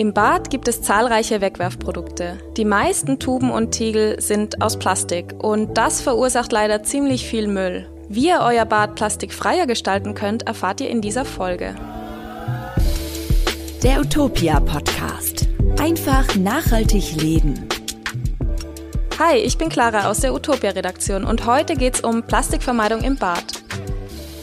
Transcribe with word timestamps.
Im 0.00 0.14
Bad 0.14 0.48
gibt 0.48 0.66
es 0.66 0.80
zahlreiche 0.80 1.42
Wegwerfprodukte. 1.42 2.38
Die 2.56 2.64
meisten 2.64 3.18
Tuben 3.18 3.50
und 3.50 3.72
Tiegel 3.72 4.18
sind 4.18 4.62
aus 4.62 4.78
Plastik 4.78 5.34
und 5.44 5.76
das 5.76 6.00
verursacht 6.00 6.52
leider 6.52 6.82
ziemlich 6.82 7.26
viel 7.26 7.46
Müll. 7.48 7.86
Wie 8.08 8.28
ihr 8.28 8.40
euer 8.40 8.64
Bad 8.64 8.94
plastikfreier 8.94 9.66
gestalten 9.66 10.14
könnt, 10.14 10.46
erfahrt 10.46 10.80
ihr 10.80 10.88
in 10.88 11.02
dieser 11.02 11.26
Folge. 11.26 11.74
Der 13.82 14.00
Utopia 14.00 14.58
Podcast. 14.60 15.46
Einfach 15.78 16.34
nachhaltig 16.34 17.20
leben. 17.20 17.68
Hi, 19.18 19.36
ich 19.36 19.58
bin 19.58 19.68
Clara 19.68 20.08
aus 20.08 20.20
der 20.20 20.32
Utopia 20.32 20.70
Redaktion 20.70 21.24
und 21.24 21.44
heute 21.44 21.74
geht's 21.74 22.00
um 22.00 22.22
Plastikvermeidung 22.22 23.02
im 23.02 23.16
Bad. 23.16 23.44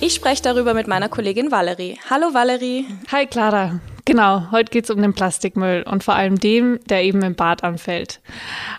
Ich 0.01 0.13
spreche 0.13 0.43
darüber 0.43 0.75
mit 0.75 0.87
meiner 0.87 1.09
Kollegin 1.09 1.49
Valerie. 1.49 1.97
Hallo 2.11 2.31
Valerie. 2.31 2.85
Hi 3.11 3.25
Clara. 3.25 3.79
Genau, 4.07 4.51
heute 4.51 4.71
geht 4.71 4.85
es 4.85 4.89
um 4.89 5.01
den 5.01 5.13
Plastikmüll 5.13 5.83
und 5.83 6.01
vor 6.01 6.15
allem 6.15 6.39
dem, 6.39 6.79
der 6.85 7.03
eben 7.03 7.21
im 7.23 7.35
Bad 7.35 7.65
anfällt. 7.65 8.21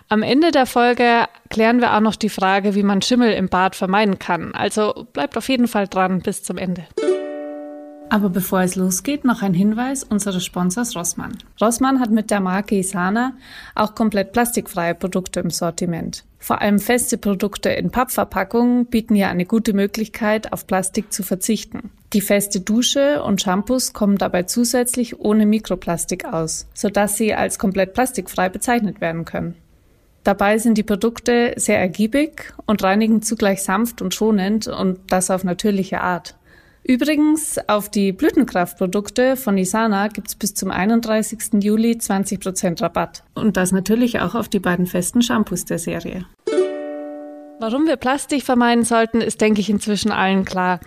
Am 0.07 0.23
Ende 0.23 0.49
der 0.49 0.65
Folge 0.65 1.27
klären 1.51 1.81
wir 1.81 1.95
auch 1.95 1.99
noch 1.99 2.15
die 2.15 2.29
Frage, 2.29 2.73
wie 2.73 2.81
man 2.81 3.03
Schimmel 3.03 3.33
im 3.33 3.47
Bad 3.47 3.75
vermeiden 3.75 4.17
kann. 4.17 4.55
Also 4.55 5.05
bleibt 5.13 5.37
auf 5.37 5.47
jeden 5.47 5.67
Fall 5.67 5.87
dran 5.87 6.23
bis 6.23 6.41
zum 6.41 6.57
Ende. 6.57 6.83
Aber 8.09 8.29
bevor 8.29 8.61
es 8.61 8.75
losgeht, 8.75 9.23
noch 9.23 9.43
ein 9.43 9.53
Hinweis 9.53 10.03
unseres 10.03 10.43
Sponsors 10.43 10.95
Rossmann. 10.95 11.37
Rossmann 11.61 11.99
hat 11.99 12.09
mit 12.09 12.31
der 12.31 12.39
Marke 12.39 12.79
Isana 12.79 13.33
auch 13.75 13.93
komplett 13.93 14.31
plastikfreie 14.31 14.95
Produkte 14.95 15.41
im 15.41 15.51
Sortiment. 15.51 16.25
Vor 16.39 16.59
allem 16.59 16.79
feste 16.79 17.19
Produkte 17.19 17.69
in 17.69 17.91
Pappverpackungen 17.91 18.87
bieten 18.87 19.13
ja 19.13 19.29
eine 19.29 19.45
gute 19.45 19.73
Möglichkeit, 19.73 20.51
auf 20.51 20.65
Plastik 20.65 21.13
zu 21.13 21.21
verzichten. 21.21 21.91
Die 22.13 22.21
feste 22.21 22.59
Dusche 22.59 23.21
und 23.21 23.41
Shampoos 23.41 23.93
kommen 23.93 24.17
dabei 24.17 24.43
zusätzlich 24.43 25.19
ohne 25.19 25.45
Mikroplastik 25.45 26.25
aus, 26.25 26.67
sodass 26.73 27.17
sie 27.17 27.35
als 27.35 27.59
komplett 27.59 27.93
plastikfrei 27.93 28.49
bezeichnet 28.49 28.99
werden 28.99 29.25
können. 29.25 29.55
Dabei 30.23 30.57
sind 30.57 30.77
die 30.77 30.83
Produkte 30.83 31.53
sehr 31.55 31.79
ergiebig 31.79 32.53
und 32.65 32.83
reinigen 32.83 33.21
zugleich 33.21 33.63
sanft 33.63 34.01
und 34.01 34.13
schonend 34.13 34.67
und 34.67 34.99
das 35.07 35.29
auf 35.29 35.43
natürliche 35.43 36.01
Art. 36.01 36.35
Übrigens, 36.83 37.59
auf 37.67 37.89
die 37.89 38.11
Blütenkraftprodukte 38.11 39.35
von 39.35 39.57
Isana 39.57 40.07
gibt's 40.07 40.33
bis 40.33 40.55
zum 40.55 40.71
31. 40.71 41.61
Juli 41.61 41.91
20% 41.91 42.81
Rabatt. 42.81 43.23
Und 43.35 43.57
das 43.57 43.71
natürlich 43.71 44.19
auch 44.19 44.33
auf 44.33 44.49
die 44.49 44.59
beiden 44.59 44.87
festen 44.87 45.21
Shampoos 45.21 45.65
der 45.65 45.77
Serie. 45.77 46.25
Warum 47.61 47.87
wir 47.87 47.97
Plastik 47.97 48.43
vermeiden 48.43 48.85
sollten, 48.85 49.19
ist, 49.19 49.41
denke 49.41 49.59
ich, 49.59 49.69
inzwischen 49.69 50.13
allen 50.13 50.45
klar. 50.45 50.79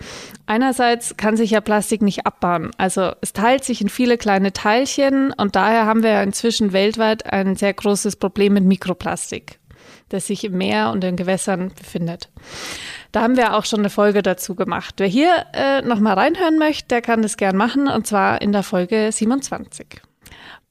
Einerseits 0.47 1.15
kann 1.17 1.37
sich 1.37 1.51
ja 1.51 1.61
Plastik 1.61 2.01
nicht 2.01 2.25
abbauen. 2.25 2.71
Also 2.77 3.11
es 3.21 3.31
teilt 3.31 3.63
sich 3.63 3.79
in 3.79 3.89
viele 3.89 4.17
kleine 4.17 4.53
Teilchen 4.53 5.31
und 5.31 5.55
daher 5.55 5.85
haben 5.85 6.01
wir 6.01 6.09
ja 6.09 6.23
inzwischen 6.23 6.73
weltweit 6.73 7.31
ein 7.31 7.55
sehr 7.55 7.75
großes 7.75 8.15
Problem 8.15 8.53
mit 8.53 8.63
Mikroplastik, 8.63 9.59
das 10.09 10.25
sich 10.25 10.43
im 10.43 10.57
Meer 10.57 10.89
und 10.89 11.03
in 11.03 11.15
Gewässern 11.15 11.71
befindet. 11.77 12.29
Da 13.11 13.21
haben 13.21 13.37
wir 13.37 13.55
auch 13.55 13.65
schon 13.65 13.79
eine 13.81 13.91
Folge 13.91 14.23
dazu 14.23 14.55
gemacht. 14.55 14.95
Wer 14.97 15.07
hier 15.07 15.45
äh, 15.53 15.83
nochmal 15.83 16.15
reinhören 16.15 16.57
möchte, 16.57 16.87
der 16.87 17.03
kann 17.03 17.21
das 17.21 17.37
gern 17.37 17.55
machen 17.55 17.87
und 17.87 18.07
zwar 18.07 18.41
in 18.41 18.51
der 18.51 18.63
Folge 18.63 19.11
27. 19.11 20.01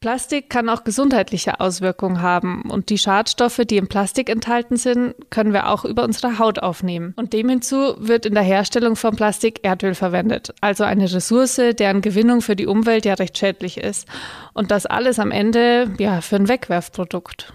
Plastik 0.03 0.50
kann 0.50 0.69
auch 0.69 0.83
gesundheitliche 0.83 1.61
Auswirkungen 1.61 2.22
haben 2.22 2.69
und 2.69 2.91
die 2.91 2.98
Schadstoffe, 2.98 3.62
die 3.64 3.77
im 3.77 3.86
Plastik 3.86 4.28
enthalten 4.28 4.77
sind, 4.77 5.14
können 5.31 5.53
wir 5.53 5.69
auch 5.69 5.84
über 5.84 6.03
unsere 6.03 6.41
Haut 6.41 6.58
aufnehmen. 6.58 7.14
Und 7.17 7.33
dem 7.33 7.48
hinzu 7.48 7.95
wird 7.98 8.27
in 8.27 8.34
der 8.34 8.42
Herstellung 8.42 8.97
von 8.97 9.14
Plastik 9.14 9.61
Erdöl 9.62 9.95
verwendet, 9.95 10.55
also 10.61 10.83
eine 10.83 11.05
Ressource, 11.05 11.61
deren 11.78 12.00
Gewinnung 12.03 12.42
für 12.42 12.56
die 12.56 12.67
Umwelt 12.67 13.05
ja 13.05 13.14
recht 13.14 13.39
schädlich 13.39 13.78
ist. 13.78 14.08
Und 14.55 14.73
das 14.73 14.86
alles 14.86 15.20
am 15.20 15.30
Ende 15.30 15.95
ja 15.98 16.20
für 16.20 16.34
ein 16.34 16.48
Wegwerfprodukt. 16.48 17.53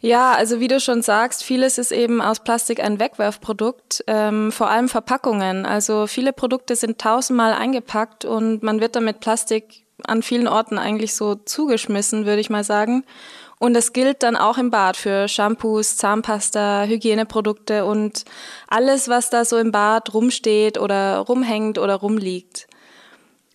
Ja, 0.00 0.32
also 0.32 0.58
wie 0.58 0.68
du 0.68 0.80
schon 0.80 1.02
sagst, 1.02 1.44
vieles 1.44 1.78
ist 1.78 1.92
eben 1.92 2.20
aus 2.20 2.40
Plastik 2.40 2.82
ein 2.82 2.98
Wegwerfprodukt, 2.98 4.02
ähm, 4.08 4.50
vor 4.50 4.68
allem 4.68 4.88
Verpackungen. 4.88 5.64
Also 5.64 6.08
viele 6.08 6.32
Produkte 6.32 6.74
sind 6.74 6.98
tausendmal 7.00 7.52
eingepackt 7.52 8.24
und 8.24 8.64
man 8.64 8.80
wird 8.80 8.96
damit 8.96 9.20
Plastik 9.20 9.84
an 10.06 10.22
vielen 10.22 10.48
Orten 10.48 10.78
eigentlich 10.78 11.14
so 11.14 11.34
zugeschmissen, 11.34 12.26
würde 12.26 12.40
ich 12.40 12.50
mal 12.50 12.64
sagen. 12.64 13.04
Und 13.58 13.74
das 13.74 13.92
gilt 13.92 14.22
dann 14.22 14.36
auch 14.36 14.56
im 14.56 14.70
Bad 14.70 14.96
für 14.96 15.26
Shampoos, 15.26 15.96
Zahnpasta, 15.96 16.84
Hygieneprodukte 16.84 17.84
und 17.84 18.24
alles, 18.68 19.08
was 19.08 19.30
da 19.30 19.44
so 19.44 19.58
im 19.58 19.72
Bad 19.72 20.14
rumsteht 20.14 20.78
oder 20.78 21.18
rumhängt 21.18 21.78
oder 21.78 21.96
rumliegt. 21.96 22.68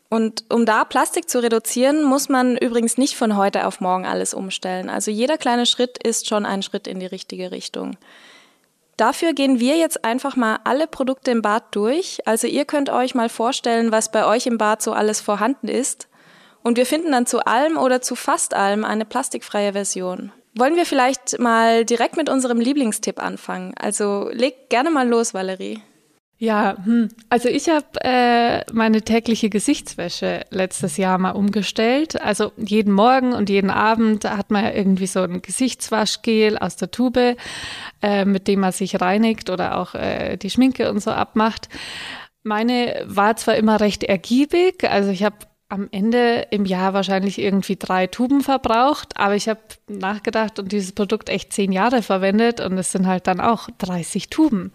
Und 0.10 0.46
um 0.50 0.66
da 0.66 0.84
Plastik 0.84 1.28
zu 1.28 1.42
reduzieren, 1.42 2.04
muss 2.04 2.30
man 2.30 2.56
übrigens 2.58 2.98
nicht 2.98 3.16
von 3.16 3.36
heute 3.36 3.66
auf 3.66 3.80
morgen 3.80 4.06
alles 4.06 4.36
umstellen. 4.36 4.90
Also 4.90 5.10
jeder 5.10 5.40
kleine 5.40 5.66
Schritt 5.66 5.98
ist 6.06 6.28
schon 6.28 6.46
ein 6.46 6.62
Schritt 6.62 6.86
in 6.86 7.00
die 7.00 7.08
richtige 7.08 7.52
Richtung. 7.52 7.98
Dafür 8.98 9.34
gehen 9.34 9.60
wir 9.60 9.78
jetzt 9.78 10.06
einfach 10.06 10.36
mal 10.36 10.60
alle 10.66 10.86
Produkte 10.86 11.32
im 11.32 11.42
Bad 11.42 11.64
durch. 11.72 12.20
Also 12.28 12.46
ihr 12.46 12.66
könnt 12.66 12.92
euch 12.92 13.16
mal 13.16 13.30
vorstellen, 13.30 13.92
was 13.92 14.12
bei 14.12 14.26
euch 14.28 14.46
im 14.46 14.60
Bad 14.60 14.84
so 14.84 14.94
alles 14.94 15.20
vorhanden 15.20 15.68
ist. 15.68 16.08
Und 16.64 16.78
wir 16.78 16.86
finden 16.86 17.12
dann 17.12 17.26
zu 17.26 17.46
allem 17.46 17.78
oder 17.78 18.02
zu 18.02 18.16
fast 18.16 18.54
allem 18.54 18.86
eine 18.86 19.06
plastikfreie 19.06 19.74
Version. 19.74 20.32
Wollen 20.56 20.76
wir 20.76 20.86
vielleicht 20.86 21.40
mal 21.40 21.84
direkt 21.84 22.16
mit 22.16 22.30
unserem 22.30 22.60
Lieblingstipp 22.60 23.22
anfangen? 23.22 23.74
Also 23.78 24.30
leg 24.32 24.70
gerne 24.70 24.90
mal 24.90 25.08
los, 25.08 25.34
Valerie. 25.34 25.82
Ja, 26.38 26.76
hm. 26.84 27.10
also 27.30 27.48
ich 27.48 27.70
habe 27.70 27.86
äh, 28.02 28.66
meine 28.74 29.02
tägliche 29.02 29.50
Gesichtswäsche 29.50 30.42
letztes 30.50 30.98
Jahr 30.98 31.18
mal 31.18 31.32
umgestellt. 31.32 32.22
Also 32.22 32.52
jeden 32.58 32.92
Morgen 32.92 33.34
und 33.34 33.50
jeden 33.50 33.70
Abend 33.70 34.26
hat 34.26 34.52
man 34.52 34.66
ja 34.66 34.72
irgendwie 34.72 35.08
so 35.08 35.22
ein 35.22 35.42
Gesichtswaschgel 35.42 36.58
aus 36.58 36.76
der 36.76 36.92
Tube, 36.92 37.38
äh, 38.02 38.26
mit 38.26 38.48
dem 38.48 38.60
man 38.60 38.74
sich 38.74 39.00
reinigt 39.00 39.50
oder 39.50 39.78
auch 39.78 39.96
äh, 39.96 40.36
die 40.38 40.50
Schminke 40.50 40.92
und 40.92 41.00
so 41.00 41.12
abmacht. 41.12 41.70
Meine 42.44 43.06
war 43.06 43.38
zwar 43.38 43.56
immer 43.56 43.80
recht 43.80 44.04
ergiebig, 44.04 44.84
also 44.84 45.12
ich 45.12 45.24
habe 45.24 45.38
am 45.70 45.88
Ende 45.92 46.48
im 46.52 46.66
Jahr 46.66 46.94
wahrscheinlich 46.94 47.40
irgendwie 47.40 47.76
drei 47.76 48.08
Tuben 48.08 48.42
verbraucht, 48.42 49.18
aber 49.18 49.36
ich 49.36 49.50
habe 49.50 49.62
nachgedacht 49.88 50.60
und 50.60 50.72
dieses 50.72 50.92
Produkt 50.92 51.30
echt 51.30 51.54
zehn 51.54 51.72
Jahre 51.72 52.02
verwendet 52.02 52.60
und 52.62 52.78
es 52.78 52.92
sind 52.92 53.08
halt 53.08 53.28
dann 53.28 53.42
auch 53.42 53.70
30 53.80 54.30
Tuben. 54.30 54.72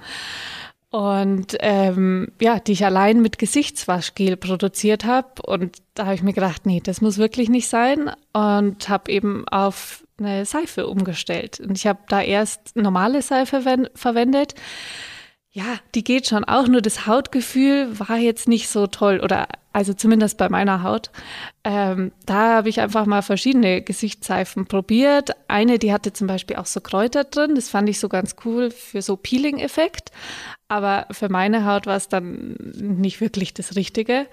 Und 0.90 1.56
ähm, 1.60 2.32
ja, 2.40 2.58
die 2.58 2.72
ich 2.72 2.84
allein 2.84 3.20
mit 3.20 3.38
Gesichtswaschgel 3.38 4.38
produziert 4.38 5.04
habe. 5.04 5.42
Und 5.42 5.76
da 5.92 6.06
habe 6.06 6.14
ich 6.14 6.22
mir 6.22 6.32
gedacht, 6.32 6.64
nee, 6.64 6.80
das 6.82 7.02
muss 7.02 7.18
wirklich 7.18 7.50
nicht 7.50 7.68
sein. 7.68 8.10
Und 8.32 8.88
habe 8.88 9.12
eben 9.12 9.46
auf 9.48 10.02
eine 10.18 10.46
Seife 10.46 10.86
umgestellt. 10.86 11.60
Und 11.60 11.76
ich 11.76 11.86
habe 11.86 12.00
da 12.08 12.22
erst 12.22 12.74
normale 12.74 13.20
Seife 13.20 13.62
verwendet 13.94 14.54
ja, 15.58 15.78
die 15.94 16.04
geht 16.04 16.28
schon 16.28 16.44
auch, 16.44 16.68
nur 16.68 16.82
das 16.82 17.06
Hautgefühl 17.06 17.98
war 17.98 18.16
jetzt 18.16 18.46
nicht 18.46 18.68
so 18.68 18.86
toll 18.86 19.20
oder 19.20 19.48
also 19.72 19.92
zumindest 19.92 20.38
bei 20.38 20.48
meiner 20.48 20.82
Haut. 20.82 21.10
Ähm, 21.64 22.12
da 22.26 22.56
habe 22.56 22.68
ich 22.68 22.80
einfach 22.80 23.06
mal 23.06 23.22
verschiedene 23.22 23.82
Gesichtsseifen 23.82 24.66
probiert. 24.66 25.30
Eine, 25.48 25.78
die 25.78 25.92
hatte 25.92 26.12
zum 26.12 26.26
Beispiel 26.26 26.56
auch 26.56 26.66
so 26.66 26.80
Kräuter 26.80 27.24
drin, 27.24 27.54
das 27.54 27.68
fand 27.68 27.88
ich 27.88 28.00
so 28.00 28.08
ganz 28.08 28.36
cool 28.44 28.70
für 28.70 29.02
so 29.02 29.16
Peeling-Effekt, 29.16 30.10
aber 30.68 31.06
für 31.10 31.28
meine 31.28 31.64
Haut 31.64 31.86
war 31.86 31.96
es 31.96 32.08
dann 32.08 32.56
nicht 32.74 33.20
wirklich 33.20 33.54
das 33.54 33.76
Richtige. 33.76 34.26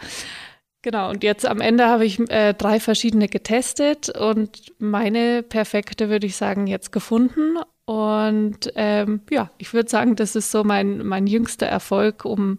Genau, 0.81 1.09
und 1.09 1.23
jetzt 1.23 1.47
am 1.47 1.62
Ende 1.62 1.88
habe 1.88 2.06
ich 2.06 2.19
äh, 2.29 2.53
drei 2.53 2.79
verschiedene 2.79 3.28
getestet 3.28 4.09
und 4.09 4.72
meine 4.78 5.41
perfekte 5.41 6.09
würde 6.09 6.28
ich 6.28 6.35
sagen 6.35 6.67
jetzt 6.67 6.91
gefunden. 6.91 7.57
Und 7.85 8.72
ähm, 8.75 9.22
ja, 9.29 9.51
ich 9.59 9.73
würde 9.73 9.90
sagen, 9.90 10.16
das 10.16 10.35
ist 10.35 10.50
so 10.50 10.63
mein, 10.63 11.06
mein 11.06 11.28
jüngster 11.28 11.68
Erfolg, 11.68 12.25
um 12.25 12.57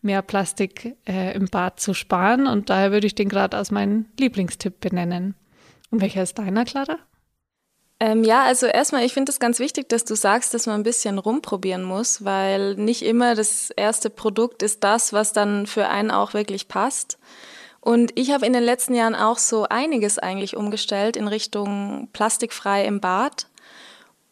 mehr 0.00 0.22
Plastik 0.22 0.96
äh, 1.06 1.34
im 1.34 1.46
Bad 1.46 1.78
zu 1.78 1.92
sparen. 1.92 2.46
Und 2.46 2.70
daher 2.70 2.90
würde 2.90 3.06
ich 3.06 3.14
den 3.14 3.28
gerade 3.28 3.56
als 3.56 3.70
meinen 3.70 4.10
Lieblingstipp 4.18 4.80
benennen. 4.80 5.34
Und 5.90 6.00
welcher 6.00 6.22
ist 6.22 6.38
deiner, 6.38 6.64
Clara? 6.64 6.98
Ähm, 8.00 8.24
ja, 8.24 8.42
also 8.42 8.66
erstmal, 8.66 9.04
ich 9.04 9.12
finde 9.12 9.30
es 9.30 9.38
ganz 9.38 9.60
wichtig, 9.60 9.88
dass 9.88 10.04
du 10.04 10.16
sagst, 10.16 10.54
dass 10.54 10.66
man 10.66 10.80
ein 10.80 10.82
bisschen 10.82 11.18
rumprobieren 11.18 11.84
muss, 11.84 12.24
weil 12.24 12.74
nicht 12.74 13.02
immer 13.02 13.34
das 13.34 13.70
erste 13.70 14.10
Produkt 14.10 14.62
ist 14.62 14.82
das, 14.82 15.12
was 15.12 15.32
dann 15.32 15.66
für 15.66 15.88
einen 15.88 16.10
auch 16.10 16.34
wirklich 16.34 16.66
passt. 16.66 17.18
Und 17.80 18.10
ich 18.18 18.32
habe 18.32 18.46
in 18.46 18.54
den 18.54 18.62
letzten 18.64 18.94
Jahren 18.94 19.14
auch 19.14 19.38
so 19.38 19.66
einiges 19.68 20.18
eigentlich 20.18 20.56
umgestellt 20.56 21.16
in 21.16 21.28
Richtung 21.28 22.08
plastikfrei 22.12 22.86
im 22.86 23.00
Bad. 23.00 23.46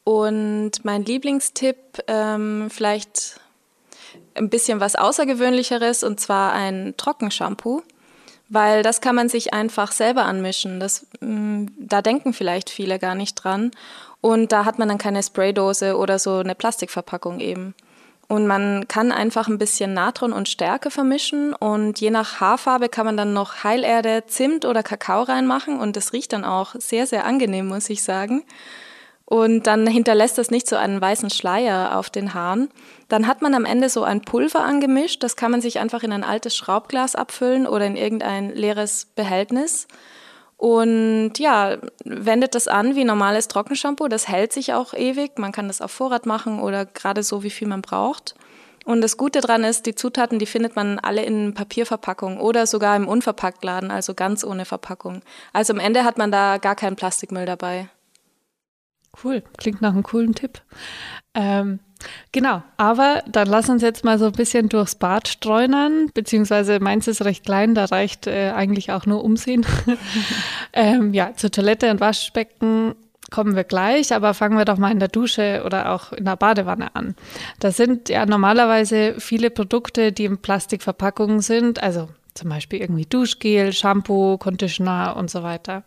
Und 0.05 0.85
mein 0.85 1.05
Lieblingstipp, 1.05 2.03
ähm, 2.07 2.69
vielleicht 2.71 3.41
ein 4.35 4.49
bisschen 4.49 4.81
was 4.81 4.97
Außergewöhnlicheres, 4.97 6.03
und 6.03 6.21
zwar 6.21 6.53
ein 6.53 6.95
Trockenshampoo, 6.97 7.83
weil 8.49 8.83
das 8.83 9.01
kann 9.01 9.15
man 9.15 9.29
sich 9.29 9.53
einfach 9.53 9.93
selber 9.93 10.25
anmischen. 10.25 10.81
Das, 10.81 11.07
mh, 11.21 11.29
mm, 11.31 11.67
da 11.79 12.03
denken 12.03 12.33
vielleicht 12.33 12.71
viele 12.71 12.99
gar 12.99 13.15
nicht 13.15 13.35
dran. 13.35 13.71
Und 14.21 14.53
da 14.53 14.65
hat 14.65 14.79
man 14.79 14.89
dann 14.89 14.99
keine 14.99 15.23
Spraydose 15.23 15.97
oder 15.97 16.19
so 16.19 16.37
eine 16.37 16.55
Plastikverpackung 16.55 17.41
eben. 17.41 17.75
Und 18.29 18.47
man 18.47 18.87
kann 18.87 19.11
einfach 19.11 19.49
ein 19.49 19.59
bisschen 19.59 19.93
Natron 19.93 20.33
und 20.33 20.49
Stärke 20.49 20.93
vermischen 20.93 21.53
und 21.53 22.01
je 22.01 22.11
nach 22.11 22.41
Haarfarbe 22.41 22.89
kann 22.89 23.05
man 23.05 23.17
dann 23.17 23.33
noch 23.33 23.65
Heilerde, 23.65 24.23
Zimt 24.29 24.65
oder 24.65 24.85
Kakao 24.85 25.23
reinmachen 25.23 25.81
und 25.81 25.97
das 25.97 26.13
riecht 26.13 26.33
dann 26.33 26.45
auch 26.45 26.77
sehr, 26.79 27.09
sehr 27.09 27.25
angenehm, 27.25 27.67
muss 27.67 27.91
ich 27.91 28.05
sagen. 28.05 28.45
Und 29.31 29.69
dann 29.69 29.87
hinterlässt 29.87 30.39
das 30.39 30.51
nicht 30.51 30.67
so 30.67 30.75
einen 30.75 31.01
weißen 31.01 31.31
Schleier 31.31 31.97
auf 31.97 32.11
den 32.11 32.35
Haaren. 32.35 32.69
Dann 33.09 33.29
hat 33.29 33.43
man 33.43 33.55
am 33.55 33.65
Ende 33.65 33.89
so 33.89 34.03
ein 34.03 34.23
Pulver 34.23 34.65
angemischt. 34.65 35.23
Das 35.23 35.37
kann 35.37 35.53
man 35.53 35.61
sich 35.61 35.79
einfach 35.79 36.03
in 36.03 36.11
ein 36.11 36.25
altes 36.25 36.57
Schraubglas 36.57 37.15
abfüllen 37.15 37.69
oder 37.69 37.87
in 37.87 37.95
irgendein 37.95 38.53
leeres 38.53 39.07
Behältnis. 39.15 39.87
Und 40.57 41.35
ja, 41.39 41.77
wendet 42.05 42.57
das 42.57 42.67
an 42.67 42.97
wie 42.97 43.05
normales 43.05 43.47
Trockenshampoo. 43.47 44.09
Das 44.09 44.27
hält 44.27 44.53
sich 44.53 44.75
auch 44.75 44.95
ewig. 44.95 45.39
Man 45.39 45.53
kann 45.53 45.69
das 45.69 45.81
auf 45.81 45.93
Vorrat 45.93 46.27
machen 46.27 46.59
oder 46.59 46.85
gerade 46.85 47.23
so, 47.23 47.45
wie 47.45 47.51
viel 47.51 47.69
man 47.69 47.83
braucht. 47.83 48.35
Und 48.85 49.01
das 49.01 49.17
Gute 49.17 49.43
daran 49.43 49.63
ist, 49.63 49.87
die 49.87 49.95
Zutaten, 49.95 50.41
die 50.41 50.47
findet 50.47 50.75
man 50.75 50.99
alle 50.99 51.23
in 51.23 51.55
Papierverpackung 51.55 52.41
oder 52.41 52.67
sogar 52.67 52.97
im 52.97 53.07
Unverpacktladen, 53.07 53.93
also 53.93 54.13
ganz 54.13 54.43
ohne 54.43 54.65
Verpackung. 54.65 55.23
Also 55.53 55.73
am 55.73 55.79
Ende 55.79 56.03
hat 56.03 56.19
man 56.19 56.33
da 56.33 56.59
gar 56.59 56.75
keinen 56.75 56.97
Plastikmüll 56.97 57.47
dabei. 57.47 57.91
Cool, 59.23 59.43
klingt 59.59 59.83
nach 59.83 59.93
einem 59.93 60.03
coolen 60.03 60.35
Tipp. 60.35 60.63
Ähm, 61.35 61.81
genau, 62.33 62.63
aber 62.77 63.23
dann 63.31 63.49
lass 63.49 63.69
uns 63.69 63.83
jetzt 63.83 64.05
mal 64.05 64.19
so 64.19 64.27
ein 64.27 64.33
bisschen 64.33 64.69
durchs 64.69 64.95
Bad 64.95 65.29
streunern, 65.29 66.11
beziehungsweise 66.15 66.81
meins 66.81 67.09
ist 67.09 67.25
recht 67.25 67.45
klein, 67.45 67.75
da 67.75 67.87
reicht 67.87 68.27
äh, 68.27 68.51
eigentlich 68.51 68.93
auch 68.93 69.07
nur 69.07 69.25
Umsehen. 69.25 69.67
ähm, 70.73 71.13
ja, 71.13 71.35
zur 71.35 71.51
Toilette 71.51 71.91
und 71.91 72.01
Waschbecken 72.01 72.95
kommen 73.31 73.57
wir 73.57 73.65
gleich, 73.65 74.13
aber 74.13 74.35
fangen 74.35 74.59
wir 74.59 74.65
doch 74.65 74.79
mal 74.79 74.91
in 74.91 74.99
der 74.99 75.09
Dusche 75.09 75.63
oder 75.65 75.93
auch 75.93 76.13
in 76.13 76.25
der 76.25 76.37
Badewanne 76.37 76.95
an. 76.95 77.15
Da 77.61 77.71
sind 77.71 78.09
ja 78.09 78.27
normalerweise 78.27 79.15
viele 79.19 79.51
Produkte, 79.51 80.13
die 80.13 80.25
in 80.25 80.39
Plastikverpackungen 80.39 81.41
sind, 81.41 81.83
also 81.83 82.09
zum 82.35 82.49
Beispiel 82.49 82.81
irgendwie 82.81 83.07
Duschgel, 83.07 83.73
Shampoo, 83.73 84.37
Conditioner 84.39 85.17
und 85.17 85.31
so 85.31 85.43
weiter. 85.43 85.85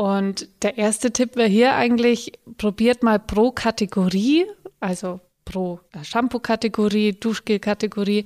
Und 0.00 0.48
der 0.62 0.78
erste 0.78 1.12
Tipp 1.12 1.36
wäre 1.36 1.50
hier 1.50 1.74
eigentlich, 1.74 2.32
probiert 2.56 3.02
mal 3.02 3.18
pro 3.18 3.50
Kategorie, 3.50 4.46
also 4.80 5.20
pro 5.44 5.80
Shampoo-Kategorie, 6.02 7.12
Duschgel-Kategorie, 7.12 8.24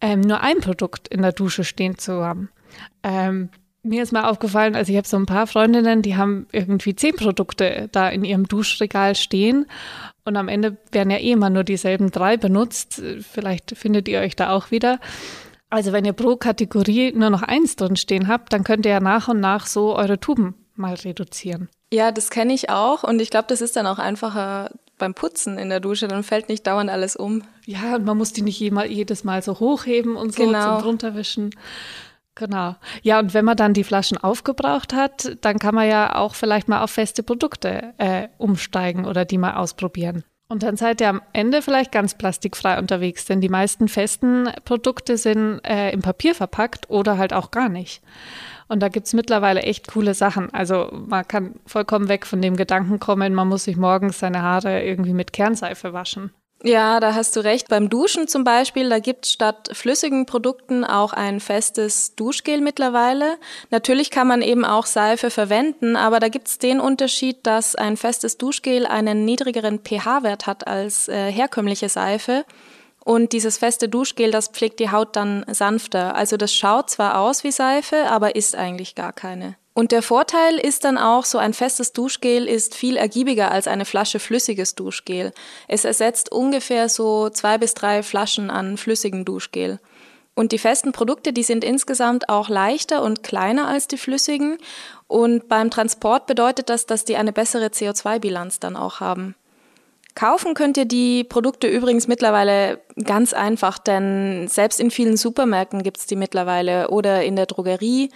ähm, 0.00 0.22
nur 0.22 0.40
ein 0.40 0.60
Produkt 0.60 1.08
in 1.08 1.20
der 1.20 1.32
Dusche 1.32 1.62
stehen 1.62 1.98
zu 1.98 2.24
haben. 2.24 2.48
Ähm, 3.02 3.50
mir 3.82 4.02
ist 4.02 4.12
mal 4.12 4.24
aufgefallen, 4.24 4.74
also 4.74 4.92
ich 4.92 4.96
habe 4.96 5.06
so 5.06 5.18
ein 5.18 5.26
paar 5.26 5.46
Freundinnen, 5.46 6.00
die 6.00 6.16
haben 6.16 6.46
irgendwie 6.52 6.96
zehn 6.96 7.14
Produkte 7.16 7.90
da 7.92 8.08
in 8.08 8.24
ihrem 8.24 8.48
Duschregal 8.48 9.14
stehen 9.14 9.66
und 10.24 10.38
am 10.38 10.48
Ende 10.48 10.78
werden 10.90 11.10
ja 11.10 11.18
eh 11.18 11.32
immer 11.32 11.50
nur 11.50 11.64
dieselben 11.64 12.12
drei 12.12 12.38
benutzt. 12.38 13.02
Vielleicht 13.20 13.76
findet 13.76 14.08
ihr 14.08 14.20
euch 14.20 14.36
da 14.36 14.52
auch 14.52 14.70
wieder. 14.70 15.00
Also 15.68 15.92
wenn 15.92 16.06
ihr 16.06 16.14
pro 16.14 16.36
Kategorie 16.36 17.12
nur 17.12 17.28
noch 17.28 17.42
eins 17.42 17.76
drin 17.76 17.96
stehen 17.96 18.26
habt, 18.26 18.54
dann 18.54 18.64
könnt 18.64 18.86
ihr 18.86 18.92
ja 18.92 19.00
nach 19.00 19.28
und 19.28 19.40
nach 19.40 19.66
so 19.66 19.94
eure 19.94 20.18
Tuben 20.18 20.54
mal 20.76 20.94
reduzieren. 20.94 21.68
Ja, 21.92 22.12
das 22.12 22.30
kenne 22.30 22.52
ich 22.52 22.70
auch 22.70 23.04
und 23.04 23.20
ich 23.20 23.30
glaube, 23.30 23.46
das 23.48 23.60
ist 23.60 23.76
dann 23.76 23.86
auch 23.86 23.98
einfacher 23.98 24.70
beim 24.98 25.14
Putzen 25.14 25.58
in 25.58 25.70
der 25.70 25.80
Dusche, 25.80 26.08
dann 26.08 26.22
fällt 26.22 26.48
nicht 26.48 26.66
dauernd 26.66 26.90
alles 26.90 27.16
um. 27.16 27.42
Ja, 27.66 27.96
und 27.96 28.04
man 28.04 28.16
muss 28.16 28.32
die 28.32 28.42
nicht 28.42 28.58
jedes 28.60 29.24
Mal 29.24 29.42
so 29.42 29.58
hochheben 29.58 30.16
und 30.16 30.34
so 30.34 30.44
genau. 30.44 30.76
zum 30.76 30.82
drunterwischen. 30.82 31.50
Genau. 32.34 32.74
Ja, 33.02 33.20
und 33.20 33.32
wenn 33.32 33.44
man 33.44 33.56
dann 33.56 33.74
die 33.74 33.84
Flaschen 33.84 34.18
aufgebraucht 34.18 34.92
hat, 34.92 35.36
dann 35.42 35.58
kann 35.58 35.74
man 35.74 35.88
ja 35.88 36.16
auch 36.16 36.34
vielleicht 36.34 36.68
mal 36.68 36.82
auf 36.82 36.90
feste 36.90 37.22
Produkte 37.22 37.94
äh, 37.98 38.28
umsteigen 38.38 39.04
oder 39.04 39.24
die 39.24 39.38
mal 39.38 39.54
ausprobieren. 39.54 40.24
Und 40.48 40.62
dann 40.62 40.76
seid 40.76 41.00
ihr 41.00 41.08
am 41.08 41.22
Ende 41.32 41.62
vielleicht 41.62 41.90
ganz 41.90 42.16
plastikfrei 42.16 42.78
unterwegs, 42.78 43.24
denn 43.24 43.40
die 43.40 43.48
meisten 43.48 43.88
festen 43.88 44.50
Produkte 44.64 45.16
sind 45.16 45.60
äh, 45.64 45.90
im 45.90 46.02
Papier 46.02 46.34
verpackt 46.34 46.90
oder 46.90 47.16
halt 47.16 47.32
auch 47.32 47.50
gar 47.50 47.68
nicht. 47.68 48.02
Und 48.68 48.80
da 48.80 48.88
gibt 48.88 49.06
es 49.06 49.14
mittlerweile 49.14 49.62
echt 49.62 49.88
coole 49.88 50.14
Sachen. 50.14 50.52
Also 50.52 50.90
man 50.92 51.26
kann 51.26 51.60
vollkommen 51.66 52.08
weg 52.08 52.26
von 52.26 52.42
dem 52.42 52.56
Gedanken 52.56 52.98
kommen, 52.98 53.34
man 53.34 53.48
muss 53.48 53.64
sich 53.64 53.76
morgens 53.76 54.18
seine 54.18 54.42
Haare 54.42 54.82
irgendwie 54.82 55.14
mit 55.14 55.32
Kernseife 55.32 55.92
waschen. 55.92 56.30
Ja, 56.66 56.98
da 56.98 57.14
hast 57.14 57.36
du 57.36 57.40
recht. 57.40 57.68
Beim 57.68 57.90
Duschen 57.90 58.26
zum 58.26 58.42
Beispiel, 58.42 58.88
da 58.88 58.98
gibt 58.98 59.26
statt 59.26 59.68
flüssigen 59.74 60.24
Produkten 60.24 60.82
auch 60.82 61.12
ein 61.12 61.38
festes 61.40 62.14
Duschgel 62.14 62.62
mittlerweile. 62.62 63.36
Natürlich 63.68 64.10
kann 64.10 64.26
man 64.26 64.40
eben 64.40 64.64
auch 64.64 64.86
Seife 64.86 65.28
verwenden, 65.28 65.94
aber 65.94 66.20
da 66.20 66.30
gibt 66.30 66.48
es 66.48 66.58
den 66.58 66.80
Unterschied, 66.80 67.46
dass 67.46 67.76
ein 67.76 67.98
festes 67.98 68.38
Duschgel 68.38 68.86
einen 68.86 69.26
niedrigeren 69.26 69.80
pH-Wert 69.80 70.46
hat 70.46 70.66
als 70.66 71.06
äh, 71.08 71.30
herkömmliche 71.30 71.90
Seife. 71.90 72.46
Und 73.04 73.34
dieses 73.34 73.58
feste 73.58 73.90
Duschgel, 73.90 74.30
das 74.30 74.48
pflegt 74.48 74.80
die 74.80 74.90
Haut 74.90 75.16
dann 75.16 75.44
sanfter. 75.50 76.16
Also 76.16 76.38
das 76.38 76.54
schaut 76.54 76.88
zwar 76.88 77.18
aus 77.18 77.44
wie 77.44 77.52
Seife, 77.52 78.06
aber 78.08 78.36
ist 78.36 78.56
eigentlich 78.56 78.94
gar 78.94 79.12
keine. 79.12 79.56
Und 79.74 79.90
der 79.90 80.02
Vorteil 80.02 80.56
ist 80.58 80.84
dann 80.84 80.96
auch, 80.96 81.24
so 81.24 81.38
ein 81.38 81.52
festes 81.52 81.92
Duschgel 81.92 82.46
ist 82.46 82.76
viel 82.76 82.96
ergiebiger 82.96 83.50
als 83.50 83.66
eine 83.66 83.84
Flasche 83.84 84.20
flüssiges 84.20 84.76
Duschgel. 84.76 85.32
Es 85.66 85.84
ersetzt 85.84 86.30
ungefähr 86.30 86.88
so 86.88 87.28
zwei 87.28 87.58
bis 87.58 87.74
drei 87.74 88.04
Flaschen 88.04 88.50
an 88.50 88.76
flüssigem 88.76 89.24
Duschgel. 89.24 89.80
Und 90.36 90.52
die 90.52 90.58
festen 90.58 90.92
Produkte, 90.92 91.32
die 91.32 91.42
sind 91.42 91.64
insgesamt 91.64 92.28
auch 92.28 92.48
leichter 92.48 93.02
und 93.02 93.24
kleiner 93.24 93.66
als 93.66 93.88
die 93.88 93.98
flüssigen. 93.98 94.58
Und 95.08 95.48
beim 95.48 95.70
Transport 95.70 96.26
bedeutet 96.26 96.70
das, 96.70 96.86
dass 96.86 97.04
die 97.04 97.16
eine 97.16 97.32
bessere 97.32 97.66
CO2-Bilanz 97.66 98.60
dann 98.60 98.76
auch 98.76 99.00
haben. 99.00 99.34
Kaufen 100.14 100.54
könnt 100.54 100.76
ihr 100.76 100.84
die 100.84 101.24
Produkte 101.24 101.66
übrigens 101.66 102.06
mittlerweile 102.06 102.80
ganz 103.02 103.32
einfach, 103.32 103.78
denn 103.78 104.46
selbst 104.46 104.78
in 104.78 104.92
vielen 104.92 105.16
Supermärkten 105.16 105.82
gibt's 105.82 106.06
die 106.06 106.14
mittlerweile 106.14 106.90
oder 106.90 107.24
in 107.24 107.34
der 107.34 107.46
Drogerie 107.46 108.10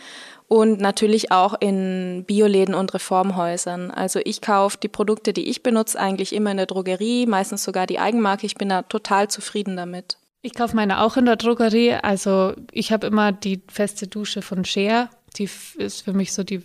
und 0.48 0.80
natürlich 0.80 1.30
auch 1.30 1.54
in 1.60 2.24
Bioläden 2.26 2.74
und 2.74 2.94
Reformhäusern. 2.94 3.90
Also 3.90 4.20
ich 4.24 4.40
kaufe 4.40 4.78
die 4.82 4.88
Produkte, 4.88 5.34
die 5.34 5.48
ich 5.48 5.62
benutze, 5.62 6.00
eigentlich 6.00 6.34
immer 6.34 6.50
in 6.50 6.56
der 6.56 6.66
Drogerie, 6.66 7.26
meistens 7.26 7.62
sogar 7.62 7.86
die 7.86 7.98
Eigenmarke. 7.98 8.46
Ich 8.46 8.56
bin 8.56 8.70
da 8.70 8.82
total 8.82 9.28
zufrieden 9.28 9.76
damit. 9.76 10.16
Ich 10.40 10.54
kaufe 10.54 10.74
meine 10.74 11.02
auch 11.02 11.18
in 11.18 11.26
der 11.26 11.36
Drogerie. 11.36 11.92
Also 11.94 12.54
ich 12.72 12.92
habe 12.92 13.06
immer 13.06 13.30
die 13.30 13.60
feste 13.68 14.06
Dusche 14.06 14.40
von 14.40 14.64
Share. 14.64 15.10
Die 15.36 15.50
ist 15.76 16.02
für 16.02 16.14
mich 16.14 16.32
so 16.32 16.42
die 16.42 16.62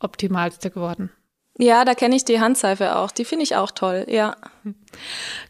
optimalste 0.00 0.70
geworden. 0.70 1.10
Ja, 1.56 1.84
da 1.86 1.94
kenne 1.94 2.16
ich 2.16 2.24
die 2.24 2.40
Handseife 2.40 2.96
auch. 2.96 3.10
Die 3.10 3.24
finde 3.24 3.44
ich 3.44 3.56
auch 3.56 3.70
toll, 3.70 4.04
ja. 4.08 4.36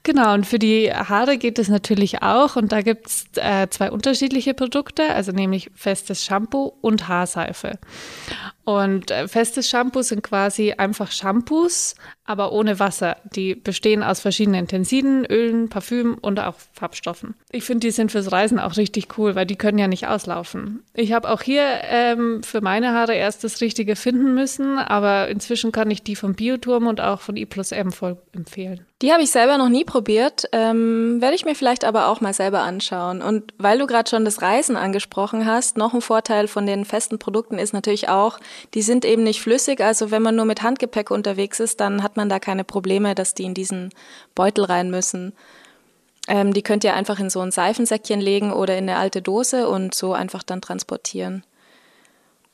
Genau, 0.03 0.35
und 0.35 0.47
für 0.47 0.59
die 0.59 0.93
Haare 0.93 1.39
geht 1.39 1.59
es 1.59 1.69
natürlich 1.69 2.23
auch. 2.23 2.57
Und 2.57 2.73
da 2.73 2.83
gibt 2.83 3.07
es 3.07 3.27
äh, 3.37 3.69
zwei 3.71 3.91
unterschiedliche 3.91 4.55
Produkte, 4.55 5.15
also 5.15 5.33
nämlich 5.33 5.71
festes 5.75 6.25
Shampoo 6.25 6.73
und 6.81 7.09
Haarseife. 7.09 7.79
Und 8.65 9.11
äh, 9.11 9.29
festes 9.29 9.69
Shampoo 9.69 10.03
sind 10.03 10.23
quasi 10.23 10.73
einfach 10.73 11.11
Shampoos, 11.13 11.95
aber 12.25 12.53
ohne 12.53 12.79
Wasser. 12.79 13.19
Die 13.35 13.55
bestehen 13.55 14.03
aus 14.03 14.21
verschiedenen 14.21 14.67
Tensiden, 14.69 15.27
Ölen, 15.27 15.69
Parfüm 15.69 16.17
und 16.21 16.41
auch 16.41 16.55
Farbstoffen. 16.73 17.35
Ich 17.51 17.65
finde, 17.65 17.87
die 17.87 17.91
sind 17.91 18.11
fürs 18.11 18.33
Reisen 18.33 18.59
auch 18.59 18.77
richtig 18.79 19.19
cool, 19.19 19.35
weil 19.35 19.47
die 19.47 19.57
können 19.57 19.79
ja 19.79 19.87
nicht 19.87 20.07
auslaufen. 20.09 20.83
Ich 20.95 21.13
habe 21.13 21.31
auch 21.31 21.43
hier 21.43 21.65
ähm, 21.85 22.43
für 22.43 22.63
meine 22.63 22.93
Haare 22.93 23.15
erst 23.15 23.45
das 23.45 23.61
Richtige 23.61 23.97
finden 23.97 24.35
müssen, 24.35 24.79
aber 24.79 25.29
inzwischen 25.29 25.71
kann 25.71 25.91
ich 25.91 26.03
die 26.03 26.17
vom 26.17 26.35
Bioturm 26.35 26.87
und 26.87 27.03
auch 27.03 27.21
von 27.21 27.37
I 27.37 27.45
plus 27.45 27.71
M 27.71 27.93
voll 27.93 28.17
empfehlen. 28.33 28.87
Die 29.05 29.13
habe 29.13 29.23
ich 29.23 29.31
selber 29.31 29.59
noch 29.59 29.69
nie 29.69 29.85
probiert, 29.85 30.49
ähm, 30.53 31.21
werde 31.21 31.35
ich 31.35 31.45
mir 31.45 31.55
vielleicht 31.55 31.85
aber 31.85 32.09
auch 32.09 32.23
mal 32.23 32.33
selber 32.33 32.61
anschauen. 32.61 33.21
Und 33.21 33.53
weil 33.59 33.79
du 33.79 33.87
gerade 33.87 34.09
schon 34.09 34.25
das 34.25 34.41
Reisen 34.41 34.77
angesprochen 34.77 35.45
hast, 35.45 35.77
noch 35.77 35.93
ein 35.93 36.01
Vorteil 36.01 36.49
von 36.49 36.65
den 36.65 36.87
festen 36.87 37.19
Produkten 37.19 37.59
ist 37.59 37.75
natürlich 37.75 38.09
auch, 38.09 38.39
die 38.73 38.81
sind 38.81 39.05
eben 39.05 39.23
nicht 39.23 39.43
flüssig. 39.43 39.83
Also 39.83 40.11
wenn 40.11 40.23
man 40.23 40.37
nur 40.37 40.47
mit 40.47 40.63
Handgepäck 40.63 41.11
unterwegs 41.11 41.61
ist, 41.61 41.81
dann 41.81 42.03
hat 42.03 42.17
man 42.17 42.31
da 42.31 42.39
keine 42.39 42.65
Probleme, 42.65 43.15
dass 43.15 43.35
die 43.35 43.45
in 43.45 43.53
diesen 43.53 43.91
Beutel 44.35 44.65
rein 44.65 44.91
müssen. 44.91 45.35
Ähm, 46.27 46.55
die 46.55 46.63
könnt 46.63 46.83
ihr 46.83 46.95
einfach 46.95 47.21
in 47.21 47.29
so 47.29 47.41
ein 47.41 47.51
Seifensäckchen 47.51 48.23
legen 48.23 48.55
oder 48.55 48.75
in 48.79 48.89
eine 48.89 48.97
alte 48.97 49.21
Dose 49.21 49.69
und 49.69 49.95
so 49.95 50.15
einfach 50.15 50.43
dann 50.43 50.63
transportieren. 50.63 51.45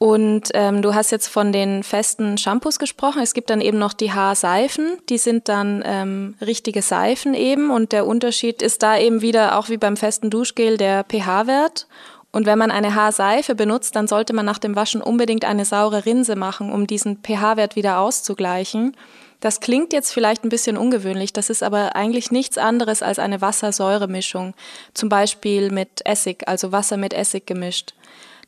Und 0.02 0.49
ähm, 0.54 0.80
du 0.80 0.95
hast 0.95 1.11
jetzt 1.11 1.28
von 1.28 1.52
den 1.52 1.83
festen 1.83 2.38
Shampoos 2.38 2.78
gesprochen. 2.78 3.21
Es 3.21 3.35
gibt 3.35 3.50
dann 3.50 3.61
eben 3.61 3.78
noch 3.78 3.92
die 3.92 4.12
Haarseifen. 4.12 4.97
Die 5.11 5.19
sind 5.19 5.47
dann 5.50 5.83
ähm, 5.85 6.37
richtige 6.40 6.80
Seifen 6.80 7.35
eben. 7.35 7.71
Und 7.71 7.92
der 7.92 8.07
Unterschied 8.07 8.62
ist 8.62 8.83
da 8.83 8.97
eben 8.97 9.21
wieder 9.21 9.59
auch 9.59 9.69
wie 9.69 9.76
beim 9.76 9.99
festen 9.99 10.30
Duschgel 10.30 10.78
der 10.78 11.04
pH-Wert. 11.04 11.87
Und 12.33 12.47
wenn 12.47 12.59
man 12.59 12.71
eine 12.71 12.95
Haarseife 12.95 13.54
benutzt, 13.54 13.95
dann 13.95 14.09
sollte 14.09 14.33
man 14.33 14.47
nach 14.47 14.57
dem 14.57 14.75
Waschen 14.75 15.02
unbedingt 15.02 15.45
eine 15.45 15.66
saure 15.66 16.07
Rinse 16.07 16.35
machen, 16.35 16.73
um 16.73 16.87
diesen 16.87 17.19
pH-Wert 17.19 17.76
wieder 17.76 17.99
auszugleichen. 17.99 18.97
Das 19.40 19.61
klingt 19.61 19.92
jetzt 19.92 20.12
vielleicht 20.12 20.45
ein 20.45 20.50
bisschen 20.50 20.78
ungewöhnlich, 20.78 21.33
das 21.33 21.49
ist 21.49 21.62
aber 21.62 21.97
eigentlich 21.97 22.30
nichts 22.30 22.59
anderes 22.59 23.02
als 23.02 23.19
eine 23.19 23.40
Wasser-Säure-Mischung, 23.40 24.52
zum 24.92 25.09
Beispiel 25.09 25.71
mit 25.71 26.04
Essig, 26.04 26.47
also 26.47 26.73
Wasser 26.73 26.99
mit 26.99 27.14
Essig 27.14 27.47
gemischt. 27.47 27.95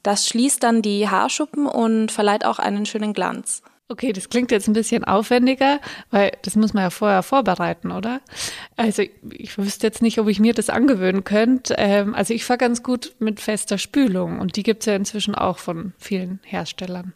Das 0.02 0.26
schließt 0.26 0.62
dann 0.62 0.82
die 0.82 1.08
Haarschuppen 1.08 1.66
und 1.66 2.10
verleiht 2.10 2.44
auch 2.44 2.58
einen 2.58 2.86
schönen 2.86 3.12
Glanz. 3.12 3.62
Okay, 3.88 4.12
das 4.14 4.30
klingt 4.30 4.50
jetzt 4.50 4.68
ein 4.68 4.72
bisschen 4.72 5.04
aufwendiger, 5.04 5.78
weil 6.10 6.32
das 6.42 6.56
muss 6.56 6.72
man 6.72 6.84
ja 6.84 6.90
vorher 6.90 7.22
vorbereiten, 7.22 7.92
oder? 7.92 8.22
Also 8.76 9.02
ich 9.30 9.58
wüsste 9.58 9.86
jetzt 9.86 10.00
nicht, 10.00 10.18
ob 10.18 10.28
ich 10.28 10.40
mir 10.40 10.54
das 10.54 10.70
angewöhnen 10.70 11.24
könnte. 11.24 11.74
Ähm, 11.76 12.14
also 12.14 12.32
ich 12.32 12.46
fahre 12.46 12.56
ganz 12.56 12.82
gut 12.82 13.14
mit 13.18 13.38
fester 13.38 13.76
Spülung 13.76 14.38
und 14.38 14.56
die 14.56 14.62
gibt 14.62 14.80
es 14.82 14.86
ja 14.86 14.96
inzwischen 14.96 15.34
auch 15.34 15.58
von 15.58 15.92
vielen 15.98 16.40
Herstellern. 16.42 17.12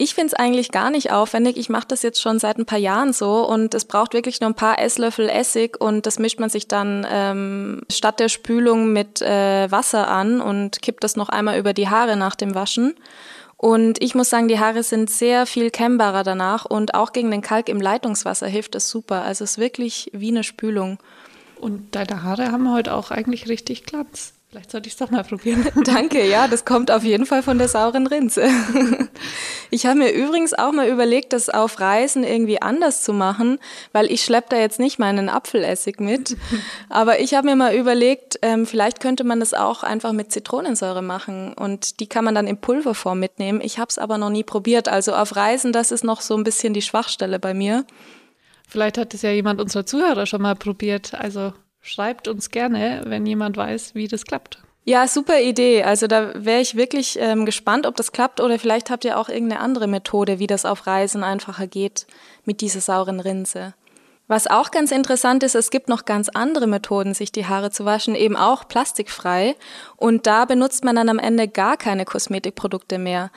Ich 0.00 0.14
finde 0.14 0.28
es 0.28 0.34
eigentlich 0.34 0.70
gar 0.70 0.90
nicht 0.90 1.10
aufwendig. 1.10 1.56
Ich 1.56 1.68
mache 1.68 1.88
das 1.88 2.02
jetzt 2.02 2.22
schon 2.22 2.38
seit 2.38 2.56
ein 2.56 2.66
paar 2.66 2.78
Jahren 2.78 3.12
so 3.12 3.44
und 3.44 3.74
es 3.74 3.84
braucht 3.84 4.14
wirklich 4.14 4.40
nur 4.40 4.48
ein 4.48 4.54
paar 4.54 4.78
Esslöffel 4.78 5.28
Essig 5.28 5.80
und 5.80 6.06
das 6.06 6.20
mischt 6.20 6.38
man 6.38 6.50
sich 6.50 6.68
dann 6.68 7.04
ähm, 7.10 7.82
statt 7.90 8.20
der 8.20 8.28
Spülung 8.28 8.92
mit 8.92 9.20
äh, 9.22 9.68
Wasser 9.72 10.06
an 10.06 10.40
und 10.40 10.82
kippt 10.82 11.02
das 11.02 11.16
noch 11.16 11.28
einmal 11.28 11.58
über 11.58 11.72
die 11.72 11.88
Haare 11.88 12.16
nach 12.16 12.36
dem 12.36 12.54
Waschen. 12.54 12.94
Und 13.56 14.00
ich 14.00 14.14
muss 14.14 14.30
sagen, 14.30 14.46
die 14.46 14.60
Haare 14.60 14.84
sind 14.84 15.10
sehr 15.10 15.46
viel 15.46 15.72
kennbarer 15.72 16.22
danach 16.22 16.64
und 16.64 16.94
auch 16.94 17.12
gegen 17.12 17.32
den 17.32 17.42
Kalk 17.42 17.68
im 17.68 17.80
Leitungswasser 17.80 18.46
hilft 18.46 18.76
das 18.76 18.88
super. 18.88 19.22
Also 19.22 19.42
es 19.42 19.52
ist 19.52 19.58
wirklich 19.58 20.12
wie 20.12 20.28
eine 20.28 20.44
Spülung. 20.44 21.00
Und 21.56 21.96
deine 21.96 22.22
Haare 22.22 22.52
haben 22.52 22.72
heute 22.72 22.94
auch 22.94 23.10
eigentlich 23.10 23.48
richtig 23.48 23.82
Glanz. 23.82 24.37
Vielleicht 24.50 24.70
sollte 24.70 24.86
ich 24.86 24.94
es 24.94 24.98
doch 24.98 25.10
mal 25.10 25.24
probieren. 25.24 25.66
Danke, 25.84 26.26
ja, 26.26 26.48
das 26.48 26.64
kommt 26.64 26.90
auf 26.90 27.04
jeden 27.04 27.26
Fall 27.26 27.42
von 27.42 27.58
der 27.58 27.68
sauren 27.68 28.06
Rinse. 28.06 28.48
Ich 29.70 29.84
habe 29.84 29.98
mir 29.98 30.12
übrigens 30.12 30.54
auch 30.54 30.72
mal 30.72 30.88
überlegt, 30.88 31.34
das 31.34 31.50
auf 31.50 31.78
Reisen 31.78 32.24
irgendwie 32.24 32.62
anders 32.62 33.02
zu 33.02 33.12
machen, 33.12 33.58
weil 33.92 34.10
ich 34.10 34.24
schleppe 34.24 34.46
da 34.50 34.56
jetzt 34.56 34.80
nicht 34.80 34.98
meinen 34.98 35.28
Apfelessig 35.28 36.00
mit. 36.00 36.38
Aber 36.88 37.20
ich 37.20 37.34
habe 37.34 37.48
mir 37.48 37.56
mal 37.56 37.74
überlegt, 37.74 38.38
ähm, 38.40 38.64
vielleicht 38.64 39.00
könnte 39.00 39.24
man 39.24 39.40
das 39.40 39.52
auch 39.52 39.82
einfach 39.82 40.12
mit 40.12 40.32
Zitronensäure 40.32 41.02
machen 41.02 41.52
und 41.52 42.00
die 42.00 42.06
kann 42.06 42.24
man 42.24 42.34
dann 42.34 42.46
in 42.46 42.58
Pulverform 42.58 43.20
mitnehmen. 43.20 43.60
Ich 43.62 43.78
habe 43.78 43.88
es 43.90 43.98
aber 43.98 44.16
noch 44.16 44.30
nie 44.30 44.44
probiert. 44.44 44.88
Also 44.88 45.14
auf 45.14 45.36
Reisen, 45.36 45.72
das 45.72 45.92
ist 45.92 46.04
noch 46.04 46.22
so 46.22 46.34
ein 46.34 46.44
bisschen 46.44 46.72
die 46.72 46.80
Schwachstelle 46.80 47.38
bei 47.38 47.52
mir. 47.52 47.84
Vielleicht 48.66 48.96
hat 48.96 49.12
es 49.12 49.20
ja 49.20 49.30
jemand 49.30 49.60
unserer 49.60 49.84
Zuhörer 49.84 50.24
schon 50.24 50.40
mal 50.40 50.56
probiert. 50.56 51.12
Also 51.12 51.52
schreibt 51.88 52.28
uns 52.28 52.50
gerne, 52.50 53.02
wenn 53.06 53.26
jemand 53.26 53.56
weiß, 53.56 53.94
wie 53.94 54.08
das 54.08 54.24
klappt. 54.24 54.62
Ja, 54.84 55.06
super 55.06 55.40
Idee. 55.40 55.82
Also 55.82 56.06
da 56.06 56.32
wäre 56.34 56.60
ich 56.60 56.74
wirklich 56.74 57.18
ähm, 57.20 57.44
gespannt, 57.44 57.86
ob 57.86 57.96
das 57.96 58.12
klappt 58.12 58.40
oder 58.40 58.58
vielleicht 58.58 58.88
habt 58.88 59.04
ihr 59.04 59.18
auch 59.18 59.28
irgendeine 59.28 59.60
andere 59.60 59.86
Methode, 59.86 60.38
wie 60.38 60.46
das 60.46 60.64
auf 60.64 60.86
Reisen 60.86 61.22
einfacher 61.22 61.66
geht 61.66 62.06
mit 62.44 62.62
dieser 62.62 62.80
sauren 62.80 63.20
Rinse. 63.20 63.74
Was 64.28 64.46
auch 64.46 64.70
ganz 64.70 64.92
interessant 64.92 65.42
ist, 65.42 65.54
es 65.54 65.70
gibt 65.70 65.88
noch 65.88 66.04
ganz 66.04 66.28
andere 66.28 66.66
Methoden, 66.66 67.14
sich 67.14 67.32
die 67.32 67.46
Haare 67.46 67.70
zu 67.70 67.86
waschen, 67.86 68.14
eben 68.14 68.36
auch 68.36 68.68
plastikfrei. 68.68 69.56
Und 69.96 70.26
da 70.26 70.44
benutzt 70.44 70.84
man 70.84 70.96
dann 70.96 71.08
am 71.08 71.18
Ende 71.18 71.48
gar 71.48 71.78
keine 71.78 72.04
Kosmetikprodukte 72.04 72.98
mehr. 72.98 73.30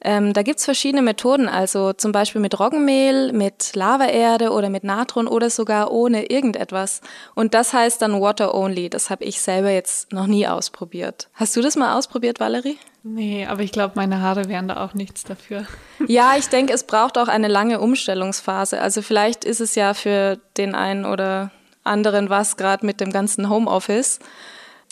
Ähm, 0.00 0.32
da 0.32 0.42
gibt's 0.42 0.64
verschiedene 0.64 1.02
Methoden, 1.02 1.48
also 1.48 1.92
zum 1.92 2.12
Beispiel 2.12 2.40
mit 2.40 2.58
Roggenmehl, 2.58 3.32
mit 3.32 3.74
Lavaerde 3.74 4.50
oder 4.50 4.70
mit 4.70 4.84
Natron 4.84 5.26
oder 5.26 5.50
sogar 5.50 5.90
ohne 5.90 6.30
irgendetwas. 6.30 7.00
Und 7.34 7.54
das 7.54 7.72
heißt 7.72 8.00
dann 8.02 8.20
Water 8.20 8.54
Only. 8.54 8.90
Das 8.90 9.10
habe 9.10 9.24
ich 9.24 9.40
selber 9.40 9.70
jetzt 9.70 10.12
noch 10.12 10.26
nie 10.26 10.46
ausprobiert. 10.46 11.28
Hast 11.34 11.56
du 11.56 11.62
das 11.62 11.76
mal 11.76 11.96
ausprobiert, 11.96 12.40
Valerie? 12.40 12.78
Nee, 13.02 13.46
aber 13.46 13.62
ich 13.62 13.72
glaube, 13.72 13.94
meine 13.96 14.20
Haare 14.20 14.48
wären 14.48 14.68
da 14.68 14.84
auch 14.84 14.94
nichts 14.94 15.24
dafür. 15.24 15.64
Ja, 16.06 16.36
ich 16.38 16.48
denke, 16.48 16.72
es 16.72 16.84
braucht 16.84 17.18
auch 17.18 17.26
eine 17.26 17.48
lange 17.48 17.80
Umstellungsphase. 17.80 18.80
Also 18.80 19.02
vielleicht 19.02 19.44
ist 19.44 19.60
es 19.60 19.74
ja 19.74 19.94
für 19.94 20.38
den 20.56 20.76
einen 20.76 21.04
oder 21.04 21.50
anderen 21.82 22.30
was, 22.30 22.56
gerade 22.56 22.86
mit 22.86 23.00
dem 23.00 23.10
ganzen 23.10 23.50
Homeoffice 23.50 24.20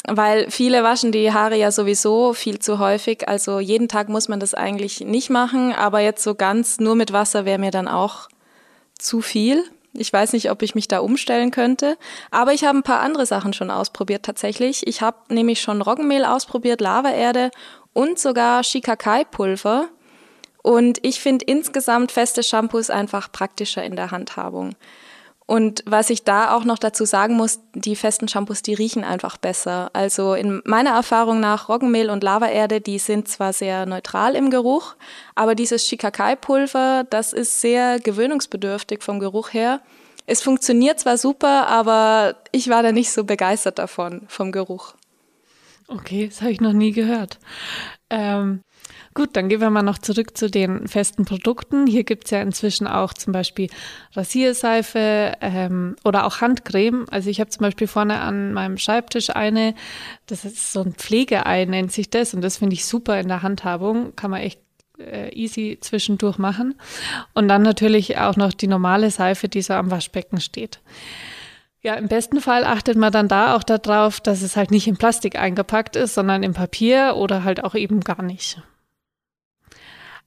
weil 0.08 0.50
viele 0.50 0.82
waschen 0.82 1.12
die 1.12 1.32
Haare 1.32 1.56
ja 1.56 1.70
sowieso 1.70 2.32
viel 2.32 2.58
zu 2.58 2.78
häufig. 2.78 3.28
Also 3.28 3.60
jeden 3.60 3.88
Tag 3.88 4.08
muss 4.08 4.28
man 4.28 4.40
das 4.40 4.54
eigentlich 4.54 5.00
nicht 5.00 5.30
machen, 5.30 5.72
aber 5.72 6.00
jetzt 6.00 6.22
so 6.22 6.34
ganz 6.34 6.78
nur 6.78 6.94
mit 6.94 7.12
Wasser 7.12 7.44
wäre 7.44 7.58
mir 7.58 7.70
dann 7.70 7.88
auch 7.88 8.28
zu 8.98 9.20
viel. 9.20 9.64
Ich 9.92 10.12
weiß 10.12 10.32
nicht, 10.34 10.50
ob 10.50 10.62
ich 10.62 10.74
mich 10.74 10.88
da 10.88 11.00
umstellen 11.00 11.50
könnte, 11.50 11.96
aber 12.30 12.52
ich 12.52 12.64
habe 12.64 12.78
ein 12.78 12.82
paar 12.82 13.00
andere 13.00 13.26
Sachen 13.26 13.52
schon 13.52 13.70
ausprobiert 13.70 14.24
tatsächlich. 14.24 14.86
Ich 14.86 15.00
habe 15.00 15.16
nämlich 15.34 15.60
schon 15.60 15.80
Roggenmehl 15.82 16.24
ausprobiert, 16.24 16.80
Lavaerde 16.80 17.50
und 17.92 18.18
sogar 18.18 18.62
Shikakai-Pulver. 18.62 19.88
Und 20.62 20.98
ich 21.02 21.20
finde 21.20 21.46
insgesamt 21.46 22.12
feste 22.12 22.42
Shampoos 22.42 22.90
einfach 22.90 23.32
praktischer 23.32 23.84
in 23.84 23.96
der 23.96 24.10
Handhabung. 24.10 24.74
Und 25.46 25.84
was 25.86 26.10
ich 26.10 26.24
da 26.24 26.52
auch 26.56 26.64
noch 26.64 26.78
dazu 26.78 27.04
sagen 27.04 27.36
muss, 27.36 27.60
die 27.72 27.94
festen 27.94 28.26
Shampoos, 28.26 28.62
die 28.62 28.74
riechen 28.74 29.04
einfach 29.04 29.36
besser. 29.36 29.90
Also 29.92 30.34
in 30.34 30.60
meiner 30.64 30.90
Erfahrung 30.90 31.38
nach 31.38 31.68
Roggenmehl 31.68 32.10
und 32.10 32.24
Lavaerde, 32.24 32.80
die 32.80 32.98
sind 32.98 33.28
zwar 33.28 33.52
sehr 33.52 33.86
neutral 33.86 34.34
im 34.34 34.50
Geruch, 34.50 34.96
aber 35.36 35.54
dieses 35.54 35.86
Shikakai-Pulver, 35.86 37.04
das 37.08 37.32
ist 37.32 37.60
sehr 37.60 38.00
gewöhnungsbedürftig 38.00 39.04
vom 39.04 39.20
Geruch 39.20 39.52
her. 39.52 39.80
Es 40.26 40.42
funktioniert 40.42 40.98
zwar 40.98 41.16
super, 41.16 41.68
aber 41.68 42.34
ich 42.50 42.68
war 42.68 42.82
da 42.82 42.90
nicht 42.90 43.12
so 43.12 43.22
begeistert 43.22 43.78
davon, 43.78 44.22
vom 44.26 44.50
Geruch. 44.50 44.94
Okay, 45.86 46.26
das 46.26 46.40
habe 46.40 46.50
ich 46.50 46.60
noch 46.60 46.72
nie 46.72 46.90
gehört. 46.90 47.38
Ähm, 48.10 48.62
Gut, 49.16 49.30
dann 49.32 49.48
gehen 49.48 49.62
wir 49.62 49.70
mal 49.70 49.80
noch 49.80 49.96
zurück 49.96 50.36
zu 50.36 50.50
den 50.50 50.88
festen 50.88 51.24
Produkten. 51.24 51.86
Hier 51.86 52.04
gibt's 52.04 52.30
ja 52.32 52.42
inzwischen 52.42 52.86
auch 52.86 53.14
zum 53.14 53.32
Beispiel 53.32 53.70
Rasierseife 54.12 55.32
ähm, 55.40 55.96
oder 56.04 56.26
auch 56.26 56.42
Handcreme. 56.42 57.06
Also 57.10 57.30
ich 57.30 57.40
habe 57.40 57.48
zum 57.48 57.62
Beispiel 57.62 57.86
vorne 57.86 58.20
an 58.20 58.52
meinem 58.52 58.76
Schreibtisch 58.76 59.30
eine, 59.30 59.74
das 60.26 60.44
ist 60.44 60.70
so 60.70 60.82
ein 60.82 60.92
Pflegeei, 60.92 61.64
nennt 61.64 61.92
sich 61.92 62.10
das. 62.10 62.34
Und 62.34 62.42
das 62.42 62.58
finde 62.58 62.74
ich 62.74 62.84
super 62.84 63.18
in 63.18 63.28
der 63.28 63.42
Handhabung. 63.42 64.14
Kann 64.16 64.30
man 64.30 64.42
echt 64.42 64.60
äh, 64.98 65.32
easy 65.34 65.78
zwischendurch 65.80 66.36
machen. 66.36 66.74
Und 67.32 67.48
dann 67.48 67.62
natürlich 67.62 68.18
auch 68.18 68.36
noch 68.36 68.52
die 68.52 68.68
normale 68.68 69.10
Seife, 69.10 69.48
die 69.48 69.62
so 69.62 69.72
am 69.72 69.90
Waschbecken 69.90 70.42
steht. 70.42 70.80
Ja, 71.80 71.94
im 71.94 72.08
besten 72.08 72.42
Fall 72.42 72.64
achtet 72.64 72.98
man 72.98 73.12
dann 73.12 73.28
da 73.28 73.56
auch 73.56 73.62
darauf, 73.62 74.20
dass 74.20 74.42
es 74.42 74.56
halt 74.56 74.70
nicht 74.70 74.86
in 74.86 74.98
Plastik 74.98 75.38
eingepackt 75.38 75.96
ist, 75.96 76.12
sondern 76.12 76.42
in 76.42 76.52
Papier 76.52 77.14
oder 77.16 77.44
halt 77.44 77.64
auch 77.64 77.74
eben 77.74 78.00
gar 78.00 78.20
nicht. 78.20 78.58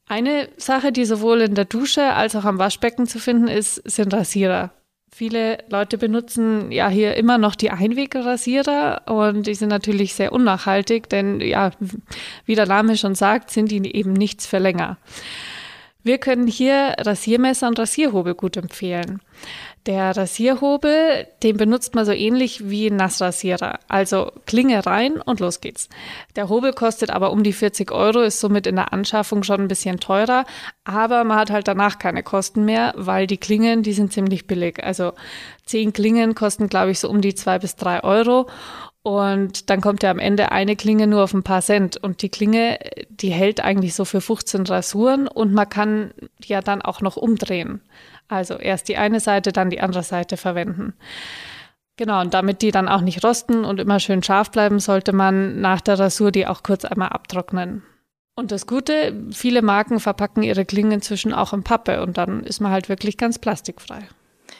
Eine 0.09 0.49
Sache, 0.57 0.91
die 0.91 1.05
sowohl 1.05 1.41
in 1.41 1.53
der 1.53 1.65
Dusche 1.65 2.13
als 2.13 2.35
auch 2.35 2.43
am 2.43 2.57
Waschbecken 2.57 3.05
zu 3.05 3.19
finden 3.19 3.47
ist, 3.47 3.75
sind 3.85 4.11
Rasierer. 4.11 4.71
Viele 5.11 5.63
Leute 5.69 5.99
benutzen 5.99 6.71
ja 6.71 6.89
hier 6.89 7.15
immer 7.15 7.37
noch 7.37 7.53
die 7.53 7.69
Einwegrasierer 7.69 9.03
und 9.05 9.45
die 9.45 9.53
sind 9.53 9.69
natürlich 9.69 10.15
sehr 10.15 10.33
unnachhaltig, 10.33 11.09
denn 11.09 11.41
ja, 11.41 11.71
wie 12.45 12.55
der 12.55 12.65
Name 12.65 12.97
schon 12.97 13.13
sagt, 13.13 13.51
sind 13.51 13.69
die 13.69 13.95
eben 13.95 14.13
nichts 14.13 14.47
für 14.47 14.57
länger. 14.57 14.97
Wir 16.01 16.17
können 16.17 16.47
hier 16.47 16.95
Rasiermesser 16.97 17.67
und 17.67 17.77
Rasierhobel 17.77 18.33
gut 18.33 18.57
empfehlen. 18.57 19.21
Der 19.89 20.15
Rasierhobel, 20.15 21.25
den 21.41 21.57
benutzt 21.57 21.95
man 21.95 22.05
so 22.05 22.11
ähnlich 22.11 22.69
wie 22.69 22.91
ein 22.91 22.95
Nassrasierer. 22.95 23.79
Also 23.87 24.31
Klinge 24.45 24.85
rein 24.85 25.19
und 25.19 25.39
los 25.39 25.61
geht's. 25.61 25.89
Der 26.35 26.47
Hobel 26.47 26.73
kostet 26.73 27.09
aber 27.09 27.31
um 27.31 27.41
die 27.41 27.53
40 27.53 27.91
Euro, 27.91 28.21
ist 28.21 28.39
somit 28.39 28.67
in 28.67 28.75
der 28.75 28.93
Anschaffung 28.93 29.41
schon 29.41 29.61
ein 29.61 29.67
bisschen 29.67 29.99
teurer. 29.99 30.45
Aber 30.83 31.23
man 31.23 31.39
hat 31.39 31.49
halt 31.49 31.67
danach 31.67 31.97
keine 31.97 32.21
Kosten 32.21 32.65
mehr, 32.65 32.93
weil 32.97 33.25
die 33.25 33.39
Klingen, 33.39 33.81
die 33.81 33.93
sind 33.93 34.13
ziemlich 34.13 34.45
billig. 34.45 34.83
Also 34.83 35.13
zehn 35.65 35.91
Klingen 35.91 36.35
kosten, 36.35 36.67
glaube 36.67 36.91
ich, 36.91 36.99
so 36.99 37.09
um 37.09 37.21
die 37.21 37.33
zwei 37.33 37.57
bis 37.57 37.75
drei 37.75 38.03
Euro. 38.03 38.47
Und 39.01 39.71
dann 39.71 39.81
kommt 39.81 40.03
ja 40.03 40.11
am 40.11 40.19
Ende 40.19 40.51
eine 40.51 40.75
Klinge 40.75 41.07
nur 41.07 41.23
auf 41.23 41.33
ein 41.33 41.41
paar 41.41 41.63
Cent. 41.63 41.97
Und 41.97 42.21
die 42.21 42.29
Klinge, 42.29 42.77
die 43.09 43.31
hält 43.31 43.63
eigentlich 43.63 43.95
so 43.95 44.05
für 44.05 44.21
15 44.21 44.67
Rasuren 44.67 45.27
und 45.27 45.51
man 45.51 45.67
kann 45.67 46.11
ja 46.45 46.61
dann 46.61 46.83
auch 46.83 47.01
noch 47.01 47.17
umdrehen. 47.17 47.81
Also 48.29 48.55
erst 48.55 48.87
die 48.87 48.97
eine 48.97 49.19
Seite, 49.19 49.51
dann 49.51 49.69
die 49.69 49.81
andere 49.81 50.03
Seite 50.03 50.37
verwenden. 50.37 50.93
Genau, 51.97 52.21
und 52.21 52.33
damit 52.33 52.61
die 52.61 52.71
dann 52.71 52.87
auch 52.87 53.01
nicht 53.01 53.25
rosten 53.25 53.65
und 53.65 53.79
immer 53.79 53.99
schön 53.99 54.23
scharf 54.23 54.51
bleiben, 54.51 54.79
sollte 54.79 55.11
man 55.11 55.59
nach 55.59 55.81
der 55.81 55.99
Rasur 55.99 56.31
die 56.31 56.47
auch 56.47 56.63
kurz 56.63 56.85
einmal 56.85 57.09
abtrocknen. 57.09 57.83
Und 58.35 58.53
das 58.53 58.67
Gute, 58.67 59.13
viele 59.33 59.61
Marken 59.61 59.99
verpacken 59.99 60.43
ihre 60.43 60.63
Klingen 60.63 60.93
inzwischen 60.93 61.33
auch 61.33 61.51
in 61.51 61.63
Pappe 61.63 62.01
und 62.01 62.17
dann 62.17 62.43
ist 62.45 62.61
man 62.61 62.71
halt 62.71 62.87
wirklich 62.87 63.17
ganz 63.17 63.37
plastikfrei. 63.37 64.07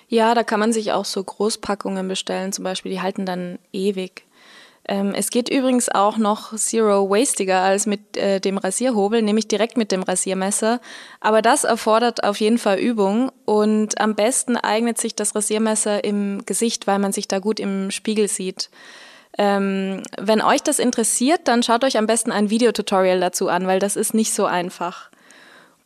Ja, 0.10 0.36
da 0.36 0.44
kann 0.44 0.60
man 0.60 0.74
sich 0.74 0.92
auch 0.92 1.06
so 1.06 1.24
Großpackungen 1.24 2.08
bestellen, 2.10 2.52
zum 2.52 2.66
Beispiel, 2.66 2.92
die 2.92 3.02
halten 3.02 3.26
dann 3.26 3.58
ewig. 3.72 4.26
Ähm, 4.90 5.14
es 5.16 5.30
geht 5.30 5.50
übrigens 5.50 5.88
auch 5.88 6.18
noch 6.18 6.56
zero 6.56 7.12
wastiger 7.12 7.62
als 7.62 7.86
mit 7.86 8.18
äh, 8.18 8.40
dem 8.40 8.58
Rasierhobel, 8.58 9.22
nämlich 9.22 9.48
direkt 9.48 9.78
mit 9.78 9.92
dem 9.92 10.02
Rasiermesser. 10.02 10.82
Aber 11.20 11.44
das 11.44 11.64
erfordert 11.64 12.24
auf 12.24 12.40
jeden 12.40 12.58
Fall 12.58 12.80
Übung 12.80 13.32
und 13.46 14.02
am 14.02 14.16
besten 14.16 14.58
eignet 14.58 14.98
sich 14.98 15.14
das 15.14 15.36
Rasiermesser 15.36 16.04
im 16.04 16.44
Gesicht, 16.48 16.88
weil 16.88 16.98
man 16.98 17.12
sich 17.12 17.28
da 17.28 17.38
gut 17.38 17.60
im 17.60 17.92
Spiegel 17.92 18.28
sieht. 18.28 18.72
Ähm, 19.38 20.02
wenn 20.18 20.42
euch 20.42 20.64
das 20.64 20.80
interessiert, 20.80 21.42
dann 21.44 21.62
schaut 21.62 21.84
euch 21.84 21.96
am 21.96 22.08
besten 22.08 22.32
ein 22.32 22.50
Videotutorial 22.50 23.20
dazu 23.20 23.48
an, 23.48 23.68
weil 23.68 23.78
das 23.78 23.96
ist 23.96 24.16
nicht 24.16 24.34
so 24.34 24.46
einfach. 24.46 25.09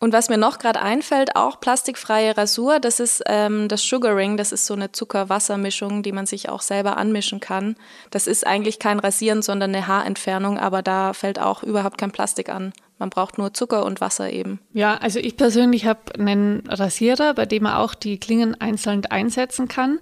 Und 0.03 0.11
was 0.11 0.27
mir 0.27 0.37
noch 0.37 0.59
gerade 0.59 0.81
einfällt, 0.81 1.37
auch 1.37 1.61
plastikfreie 1.61 2.35
Rasur, 2.35 2.81
das 2.81 2.99
ist 2.99 3.23
ähm, 3.25 3.69
das 3.69 3.83
Sugaring, 3.83 4.35
das 4.35 4.51
ist 4.51 4.65
so 4.65 4.73
eine 4.73 4.91
Zucker-Wasser-Mischung, 4.91 6.03
die 6.03 6.11
man 6.11 6.25
sich 6.25 6.49
auch 6.49 6.61
selber 6.61 6.97
anmischen 6.97 7.39
kann. 7.39 7.77
Das 8.11 8.27
ist 8.27 8.45
eigentlich 8.45 8.79
kein 8.79 8.99
Rasieren, 8.99 9.41
sondern 9.41 9.73
eine 9.73 9.87
Haarentfernung, 9.87 10.59
aber 10.59 10.81
da 10.81 11.13
fällt 11.13 11.39
auch 11.39 11.63
überhaupt 11.63 11.97
kein 11.97 12.11
Plastik 12.11 12.49
an. 12.49 12.73
Man 12.99 13.09
braucht 13.09 13.37
nur 13.37 13.53
Zucker 13.53 13.85
und 13.85 14.01
Wasser 14.01 14.31
eben. 14.31 14.59
Ja, 14.71 14.95
also 14.95 15.19
ich 15.19 15.35
persönlich 15.35 15.85
habe 15.85 15.99
einen 16.17 16.63
Rasierer, 16.69 17.33
bei 17.33 17.45
dem 17.45 17.63
man 17.63 17.73
auch 17.73 17.95
die 17.95 18.19
Klingen 18.19 18.59
einzeln 18.61 19.05
einsetzen 19.07 19.67
kann. 19.67 19.99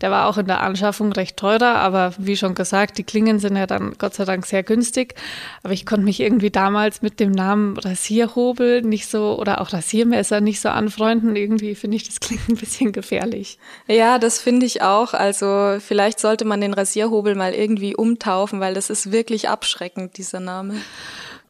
Der 0.00 0.10
war 0.10 0.28
auch 0.28 0.38
in 0.38 0.46
der 0.46 0.60
Anschaffung 0.60 1.12
recht 1.12 1.36
teurer, 1.36 1.76
aber 1.76 2.12
wie 2.18 2.36
schon 2.36 2.54
gesagt, 2.54 2.98
die 2.98 3.04
Klingen 3.04 3.38
sind 3.38 3.56
ja 3.56 3.66
dann 3.66 3.94
Gott 3.96 4.14
sei 4.14 4.24
Dank 4.24 4.44
sehr 4.44 4.64
günstig. 4.64 5.14
Aber 5.62 5.72
ich 5.72 5.86
konnte 5.86 6.04
mich 6.04 6.20
irgendwie 6.20 6.50
damals 6.50 7.00
mit 7.00 7.20
dem 7.20 7.30
Namen 7.30 7.78
Rasierhobel 7.78 8.82
nicht 8.82 9.08
so 9.08 9.38
oder 9.38 9.60
auch 9.60 9.72
Rasiermesser 9.72 10.40
nicht 10.40 10.60
so 10.60 10.68
anfreunden. 10.68 11.36
Irgendwie 11.36 11.74
finde 11.76 11.96
ich, 11.96 12.04
das 12.04 12.18
klingt 12.20 12.48
ein 12.48 12.56
bisschen 12.56 12.92
gefährlich. 12.92 13.58
Ja, 13.86 14.18
das 14.18 14.40
finde 14.40 14.66
ich 14.66 14.82
auch. 14.82 15.14
Also 15.14 15.76
vielleicht 15.78 16.18
sollte 16.18 16.44
man 16.44 16.60
den 16.60 16.74
Rasierhobel 16.74 17.36
mal 17.36 17.54
irgendwie 17.54 17.94
umtaufen, 17.94 18.58
weil 18.58 18.74
das 18.74 18.90
ist 18.90 19.12
wirklich 19.12 19.48
abschreckend, 19.48 20.18
dieser 20.18 20.40
Name. 20.40 20.74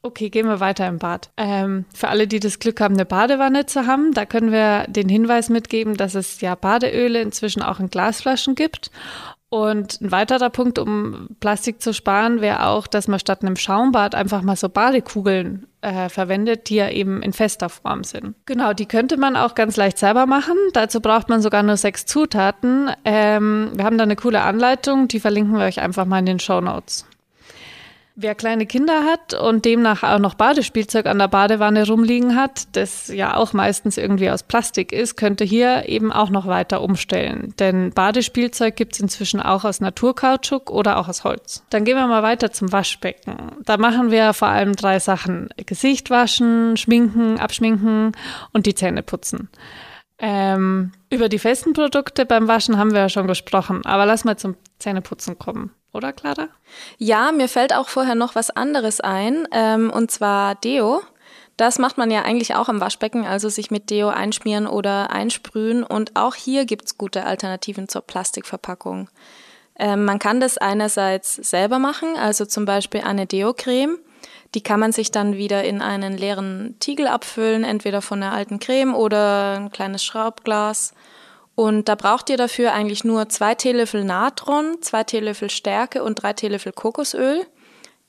Okay, 0.04 0.30
gehen 0.30 0.48
wir 0.48 0.58
weiter 0.58 0.88
im 0.88 0.98
Bad. 0.98 1.30
Ähm, 1.36 1.84
für 1.94 2.08
alle, 2.08 2.26
die 2.26 2.40
das 2.40 2.58
Glück 2.58 2.80
haben, 2.80 2.94
eine 2.94 3.04
Badewanne 3.04 3.66
zu 3.66 3.86
haben, 3.86 4.12
da 4.12 4.26
können 4.26 4.50
wir 4.50 4.84
den 4.88 5.08
Hinweis 5.08 5.48
mitgeben, 5.48 5.96
dass 5.96 6.16
es 6.16 6.40
ja 6.40 6.56
Badeöle 6.56 7.22
inzwischen 7.22 7.62
auch 7.62 7.78
in 7.78 7.88
Glasflaschen 7.88 8.56
gibt. 8.56 8.90
Und 9.48 10.00
ein 10.00 10.10
weiterer 10.10 10.48
Punkt, 10.48 10.78
um 10.78 11.28
Plastik 11.38 11.82
zu 11.82 11.92
sparen, 11.92 12.40
wäre 12.40 12.66
auch, 12.66 12.86
dass 12.86 13.06
man 13.06 13.20
statt 13.20 13.42
einem 13.42 13.56
Schaumbad 13.56 14.14
einfach 14.14 14.40
mal 14.42 14.56
so 14.56 14.70
Badekugeln 14.70 15.66
äh, 15.82 16.08
verwendet, 16.08 16.70
die 16.70 16.76
ja 16.76 16.88
eben 16.88 17.22
in 17.22 17.34
fester 17.34 17.68
Form 17.68 18.02
sind. 18.02 18.34
Genau, 18.46 18.72
die 18.72 18.86
könnte 18.86 19.18
man 19.18 19.36
auch 19.36 19.54
ganz 19.54 19.76
leicht 19.76 19.98
selber 19.98 20.24
machen. 20.24 20.56
Dazu 20.72 21.00
braucht 21.00 21.28
man 21.28 21.42
sogar 21.42 21.62
nur 21.62 21.76
sechs 21.76 22.06
Zutaten. 22.06 22.90
Ähm, 23.04 23.70
wir 23.74 23.84
haben 23.84 23.98
da 23.98 24.04
eine 24.04 24.16
coole 24.16 24.40
Anleitung, 24.40 25.06
die 25.06 25.20
verlinken 25.20 25.56
wir 25.58 25.66
euch 25.66 25.80
einfach 25.80 26.06
mal 26.06 26.20
in 26.20 26.26
den 26.26 26.40
Show 26.40 26.62
Notes. 26.62 27.04
Wer 28.14 28.34
kleine 28.34 28.66
Kinder 28.66 29.04
hat 29.04 29.32
und 29.32 29.64
demnach 29.64 30.02
auch 30.02 30.18
noch 30.18 30.34
Badespielzeug 30.34 31.06
an 31.06 31.18
der 31.18 31.28
Badewanne 31.28 31.86
rumliegen 31.86 32.36
hat, 32.36 32.76
das 32.76 33.08
ja 33.08 33.36
auch 33.36 33.54
meistens 33.54 33.96
irgendwie 33.96 34.28
aus 34.28 34.42
Plastik 34.42 34.92
ist, 34.92 35.16
könnte 35.16 35.44
hier 35.44 35.88
eben 35.88 36.12
auch 36.12 36.28
noch 36.28 36.46
weiter 36.46 36.82
umstellen. 36.82 37.54
Denn 37.58 37.90
Badespielzeug 37.90 38.76
gibt 38.76 38.94
es 38.94 39.00
inzwischen 39.00 39.40
auch 39.40 39.64
aus 39.64 39.80
Naturkautschuk 39.80 40.70
oder 40.70 40.98
auch 40.98 41.08
aus 41.08 41.24
Holz. 41.24 41.64
Dann 41.70 41.86
gehen 41.86 41.96
wir 41.96 42.06
mal 42.06 42.22
weiter 42.22 42.52
zum 42.52 42.70
Waschbecken. 42.70 43.34
Da 43.64 43.78
machen 43.78 44.10
wir 44.10 44.34
vor 44.34 44.48
allem 44.48 44.76
drei 44.76 44.98
Sachen. 44.98 45.48
Gesicht 45.64 46.10
waschen, 46.10 46.76
schminken, 46.76 47.38
abschminken 47.38 48.12
und 48.52 48.66
die 48.66 48.74
Zähne 48.74 49.02
putzen. 49.02 49.48
Ähm, 50.18 50.92
über 51.08 51.30
die 51.30 51.38
festen 51.38 51.72
Produkte 51.72 52.26
beim 52.26 52.46
Waschen 52.46 52.76
haben 52.76 52.92
wir 52.92 53.00
ja 53.00 53.08
schon 53.08 53.26
gesprochen, 53.26 53.80
aber 53.86 54.04
lass 54.04 54.24
mal 54.24 54.36
zum 54.36 54.56
Zähneputzen 54.78 55.38
kommen 55.38 55.70
oder 55.92 56.12
Clara? 56.12 56.48
Ja, 56.98 57.32
mir 57.32 57.48
fällt 57.48 57.74
auch 57.74 57.88
vorher 57.88 58.14
noch 58.14 58.34
was 58.34 58.50
anderes 58.50 59.00
ein, 59.00 59.46
ähm, 59.52 59.90
und 59.90 60.10
zwar 60.10 60.54
Deo. 60.56 61.02
Das 61.56 61.78
macht 61.78 61.98
man 61.98 62.10
ja 62.10 62.22
eigentlich 62.22 62.54
auch 62.54 62.68
am 62.68 62.80
Waschbecken, 62.80 63.26
also 63.26 63.48
sich 63.48 63.70
mit 63.70 63.90
Deo 63.90 64.08
einschmieren 64.08 64.66
oder 64.66 65.10
einsprühen. 65.10 65.84
Und 65.84 66.16
auch 66.16 66.34
hier 66.34 66.64
gibt's 66.64 66.96
gute 66.96 67.24
Alternativen 67.24 67.88
zur 67.88 68.02
Plastikverpackung. 68.02 69.08
Ähm, 69.78 70.04
man 70.04 70.18
kann 70.18 70.40
das 70.40 70.58
einerseits 70.58 71.34
selber 71.34 71.78
machen, 71.78 72.16
also 72.16 72.46
zum 72.46 72.64
Beispiel 72.64 73.02
eine 73.02 73.26
Deo-Creme. 73.26 73.98
Die 74.54 74.62
kann 74.62 74.80
man 74.80 74.92
sich 74.92 75.10
dann 75.10 75.36
wieder 75.36 75.64
in 75.64 75.80
einen 75.80 76.16
leeren 76.16 76.76
Tiegel 76.78 77.06
abfüllen, 77.06 77.64
entweder 77.64 78.02
von 78.02 78.22
einer 78.22 78.32
alten 78.32 78.58
Creme 78.58 78.94
oder 78.94 79.56
ein 79.56 79.70
kleines 79.70 80.04
Schraubglas. 80.04 80.94
Und 81.54 81.88
da 81.88 81.94
braucht 81.94 82.30
ihr 82.30 82.36
dafür 82.36 82.72
eigentlich 82.72 83.04
nur 83.04 83.28
zwei 83.28 83.54
Teelöffel 83.54 84.04
Natron, 84.04 84.80
zwei 84.80 85.04
Teelöffel 85.04 85.50
Stärke 85.50 86.02
und 86.02 86.16
drei 86.16 86.32
Teelöffel 86.32 86.72
Kokosöl. 86.72 87.46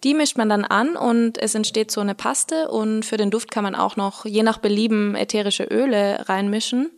Die 0.03 0.13
mischt 0.13 0.37
man 0.37 0.49
dann 0.49 0.65
an 0.65 0.95
und 0.95 1.37
es 1.37 1.55
entsteht 1.55 1.91
so 1.91 2.01
eine 2.01 2.15
Paste 2.15 2.69
und 2.69 3.05
für 3.05 3.17
den 3.17 3.31
Duft 3.31 3.51
kann 3.51 3.63
man 3.63 3.75
auch 3.75 3.95
noch 3.95 4.25
je 4.25 4.43
nach 4.43 4.57
Belieben 4.57 5.15
ätherische 5.15 5.63
Öle 5.63 6.27
reinmischen. 6.27 6.91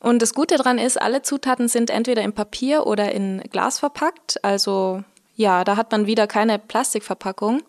Und 0.00 0.20
das 0.20 0.34
Gute 0.34 0.56
daran 0.56 0.78
ist, 0.78 1.00
alle 1.00 1.22
Zutaten 1.22 1.66
sind 1.66 1.90
entweder 1.90 2.22
in 2.22 2.32
Papier 2.32 2.86
oder 2.86 3.12
in 3.12 3.40
Glas 3.50 3.78
verpackt. 3.78 4.44
Also 4.44 5.02
ja, 5.34 5.64
da 5.64 5.76
hat 5.76 5.90
man 5.90 6.06
wieder 6.06 6.26
keine 6.26 6.58
Plastikverpackung. 6.58 7.62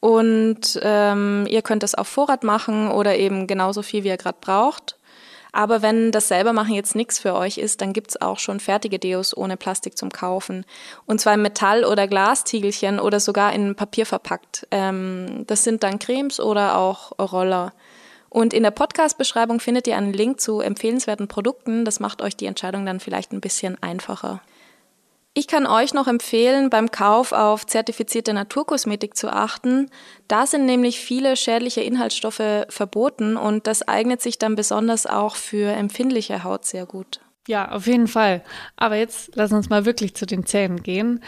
Und 0.00 0.80
ähm, 0.82 1.46
ihr 1.48 1.62
könnt 1.62 1.84
es 1.84 1.94
auf 1.94 2.08
Vorrat 2.08 2.42
machen 2.42 2.90
oder 2.90 3.16
eben 3.16 3.46
genauso 3.46 3.82
viel, 3.82 4.02
wie 4.02 4.08
ihr 4.08 4.16
gerade 4.16 4.38
braucht. 4.40 4.96
Aber 5.52 5.82
wenn 5.82 6.12
das 6.12 6.28
selber 6.28 6.54
machen 6.54 6.74
jetzt 6.74 6.94
nichts 6.94 7.18
für 7.18 7.34
euch 7.34 7.58
ist, 7.58 7.82
dann 7.82 7.92
gibt's 7.92 8.20
auch 8.20 8.38
schon 8.38 8.58
fertige 8.58 8.98
Deos 8.98 9.36
ohne 9.36 9.58
Plastik 9.58 9.98
zum 9.98 10.10
Kaufen. 10.10 10.64
Und 11.04 11.20
zwar 11.20 11.34
in 11.34 11.42
Metall- 11.42 11.84
oder 11.84 12.08
Glastiegelchen 12.08 12.98
oder 12.98 13.20
sogar 13.20 13.52
in 13.52 13.74
Papier 13.74 14.06
verpackt. 14.06 14.66
Ähm, 14.70 15.44
das 15.46 15.62
sind 15.62 15.82
dann 15.82 15.98
Cremes 15.98 16.40
oder 16.40 16.78
auch 16.78 17.12
Roller. 17.18 17.72
Und 18.30 18.54
in 18.54 18.62
der 18.62 18.70
Podcast-Beschreibung 18.70 19.60
findet 19.60 19.86
ihr 19.86 19.98
einen 19.98 20.14
Link 20.14 20.40
zu 20.40 20.60
empfehlenswerten 20.60 21.28
Produkten. 21.28 21.84
Das 21.84 22.00
macht 22.00 22.22
euch 22.22 22.34
die 22.34 22.46
Entscheidung 22.46 22.86
dann 22.86 22.98
vielleicht 22.98 23.32
ein 23.32 23.42
bisschen 23.42 23.76
einfacher. 23.82 24.40
Ich 25.34 25.46
kann 25.46 25.66
euch 25.66 25.94
noch 25.94 26.08
empfehlen, 26.08 26.68
beim 26.68 26.90
Kauf 26.90 27.32
auf 27.32 27.66
zertifizierte 27.66 28.34
Naturkosmetik 28.34 29.16
zu 29.16 29.32
achten. 29.32 29.88
Da 30.28 30.46
sind 30.46 30.66
nämlich 30.66 31.00
viele 31.00 31.36
schädliche 31.36 31.80
Inhaltsstoffe 31.80 32.66
verboten 32.68 33.38
und 33.38 33.66
das 33.66 33.88
eignet 33.88 34.20
sich 34.20 34.38
dann 34.38 34.56
besonders 34.56 35.06
auch 35.06 35.36
für 35.36 35.72
empfindliche 35.72 36.44
Haut 36.44 36.66
sehr 36.66 36.84
gut. 36.84 37.20
Ja, 37.48 37.70
auf 37.70 37.86
jeden 37.86 38.08
Fall. 38.08 38.42
Aber 38.76 38.96
jetzt 38.96 39.30
lass 39.34 39.52
uns 39.52 39.70
mal 39.70 39.86
wirklich 39.86 40.14
zu 40.14 40.26
den 40.26 40.44
Zähnen 40.44 40.82
gehen. 40.82 41.24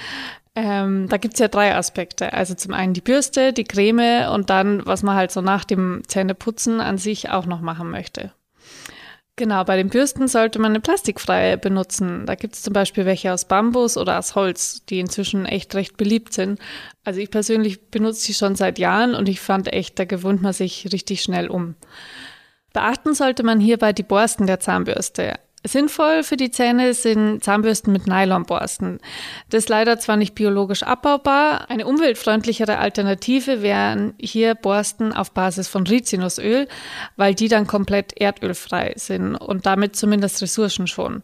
Ähm, 0.55 1.09
da 1.09 1.17
gibt's 1.17 1.40
ja 1.40 1.49
drei 1.49 1.75
Aspekte. 1.75 2.35
Also 2.35 2.55
zum 2.55 2.75
einen 2.75 2.93
die 2.93 3.01
Bürste, 3.01 3.55
die 3.55 3.64
Creme 3.64 4.29
und 4.33 4.51
dann, 4.51 4.85
was 4.85 5.03
man 5.03 5.17
halt 5.17 5.33
so 5.33 5.40
nach 5.40 5.64
dem 5.64 6.03
Zähneputzen 6.07 6.81
an 6.81 6.99
sich 6.99 7.31
auch 7.31 7.47
noch 7.47 7.62
machen 7.62 7.90
möchte. 7.90 8.33
Genau, 9.37 9.64
bei 9.64 9.77
den 9.77 9.88
Bürsten 9.88 10.29
sollte 10.29 10.61
man 10.61 10.70
eine 10.70 10.81
plastikfreie 10.81 11.59
benutzen. 11.59 12.25
Da 12.25 12.37
gibt 12.37 12.55
es 12.55 12.62
zum 12.62 12.73
Beispiel 12.73 13.05
welche 13.05 13.33
aus 13.33 13.47
Bambus 13.47 13.97
oder 13.97 14.16
aus 14.18 14.37
Holz, 14.37 14.85
die 14.87 15.01
inzwischen 15.01 15.44
echt 15.44 15.75
recht 15.75 15.97
beliebt 15.97 16.33
sind. 16.33 16.61
Also 17.03 17.18
ich 17.18 17.31
persönlich 17.33 17.90
benutze 17.90 18.20
sie 18.20 18.35
schon 18.35 18.55
seit 18.55 18.79
Jahren 18.79 19.16
und 19.16 19.29
ich 19.29 19.40
fand 19.40 19.73
echt, 19.73 19.99
da 19.99 20.05
gewöhnt 20.05 20.40
man 20.40 20.53
sich 20.53 20.92
richtig 20.92 21.20
schnell 21.20 21.49
um. 21.49 21.75
Beachten 22.73 23.14
sollte 23.14 23.42
man 23.42 23.59
hierbei 23.59 23.92
die 23.92 24.05
Borsten 24.05 24.47
der 24.47 24.61
Zahnbürste. 24.61 25.35
Sinnvoll 25.66 26.22
für 26.22 26.37
die 26.37 26.50
Zähne 26.50 26.92
sind 26.92 27.42
Zahnbürsten 27.42 27.92
mit 27.92 28.07
Nylonborsten. 28.07 28.98
Das 29.48 29.61
ist 29.64 29.68
leider 29.70 29.98
zwar 29.98 30.16
nicht 30.16 30.35
biologisch 30.35 30.83
abbaubar, 30.83 31.70
eine 31.70 31.87
umweltfreundlichere 31.87 32.79
Alternative 32.79 33.62
wären 33.62 34.12
hier 34.20 34.55
Borsten 34.55 35.14
auf 35.14 35.31
Basis 35.33 35.68
von 35.68 35.87
Rizinusöl, 35.87 36.68
weil 37.16 37.35
die 37.35 37.48
dann 37.48 37.66
komplett 37.66 38.20
erdölfrei 38.20 38.92
sind 38.96 39.37
und 39.37 39.64
damit 39.64 39.96
zumindest 39.96 40.42
Ressourcen 40.42 40.87
schon. 40.87 41.22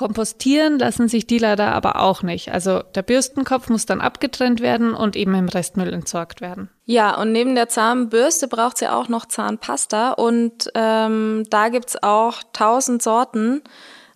Kompostieren 0.00 0.78
lassen 0.78 1.08
sich 1.08 1.26
die 1.26 1.36
leider 1.36 1.72
aber 1.74 2.00
auch 2.00 2.22
nicht. 2.22 2.50
Also 2.52 2.82
der 2.94 3.02
Bürstenkopf 3.02 3.68
muss 3.68 3.84
dann 3.84 4.00
abgetrennt 4.00 4.60
werden 4.62 4.94
und 4.94 5.14
eben 5.14 5.34
im 5.34 5.50
Restmüll 5.50 5.92
entsorgt 5.92 6.40
werden. 6.40 6.70
Ja, 6.86 7.20
und 7.20 7.32
neben 7.32 7.54
der 7.54 7.68
Zahnbürste 7.68 8.48
braucht 8.48 8.78
sie 8.78 8.88
auch 8.88 9.10
noch 9.10 9.26
Zahnpasta 9.26 10.12
und 10.12 10.70
ähm, 10.74 11.44
da 11.50 11.68
gibt's 11.68 12.02
auch 12.02 12.38
tausend 12.54 13.02
Sorten. 13.02 13.60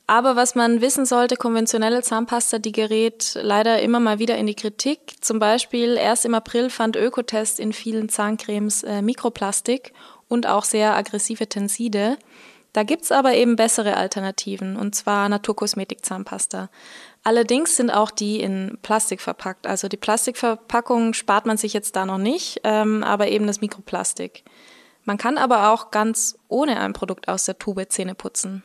Aber 0.07 0.37
was 0.37 0.55
man 0.55 0.81
wissen 0.81 1.05
sollte, 1.05 1.37
konventionelle 1.37 2.01
Zahnpasta, 2.01 2.61
die 2.61 2.73
gerät 2.73 3.38
leider 3.42 3.83
immer 3.83 4.01
mal 4.01 4.18
wieder 4.18 4.38
in 4.38 4.47
die 4.47 4.55
Kritik. 4.55 5.16
Zum 5.20 5.38
Beispiel 5.38 5.99
erst 5.99 6.25
im 6.25 6.33
April 6.35 6.70
fand 6.70 6.97
Ökotest 6.97 7.61
in 7.61 7.75
vielen 7.75 8.09
Zahncremes 8.09 8.85
äh, 8.85 9.03
Mikroplastik 9.03 9.92
und 10.29 10.47
auch 10.47 10.64
sehr 10.64 10.97
aggressive 10.97 11.47
Tenside. 11.47 12.16
Da 12.75 12.83
gibt's 12.83 13.13
aber 13.13 13.35
eben 13.35 13.55
bessere 13.55 13.97
Alternativen, 13.97 14.77
und 14.77 14.97
zwar 14.97 15.29
Naturkosmetik-Zahnpasta. 15.29 16.71
Allerdings 17.23 17.77
sind 17.77 17.91
auch 17.91 18.11
die 18.11 18.41
in 18.41 18.79
Plastik 18.83 19.21
verpackt. 19.21 19.69
Also 19.69 19.87
die 19.87 19.97
Plastikverpackung 19.97 21.15
spart 21.15 21.47
man 21.47 21.57
sich 21.57 21.73
jetzt 21.73 21.95
da 21.95 22.05
noch 22.05 22.19
nicht, 22.19 22.61
ähm, 22.65 23.05
aber 23.05 23.29
eben 23.29 23.47
das 23.47 23.61
Mikroplastik. 23.61 24.43
Man 25.05 25.19
kann 25.19 25.39
aber 25.39 25.73
auch 25.73 25.93
ganz 25.93 26.37
ohne 26.49 26.81
ein 26.81 26.95
Produkt 26.95 27.29
aus 27.29 27.45
der 27.45 27.59
Tube 27.59 27.87
Zähne 27.91 28.17
putzen. 28.17 28.65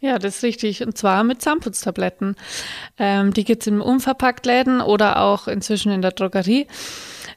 Ja, 0.00 0.18
das 0.18 0.36
ist 0.36 0.42
richtig. 0.42 0.82
Und 0.82 0.96
zwar 0.96 1.22
mit 1.22 1.42
Zahnputztabletten. 1.42 2.36
Ähm, 2.98 3.34
die 3.34 3.44
gibt's 3.44 3.66
im 3.66 3.82
Unverpacktläden 3.82 4.80
oder 4.80 5.20
auch 5.20 5.46
inzwischen 5.48 5.92
in 5.92 6.00
der 6.00 6.12
Drogerie. 6.12 6.66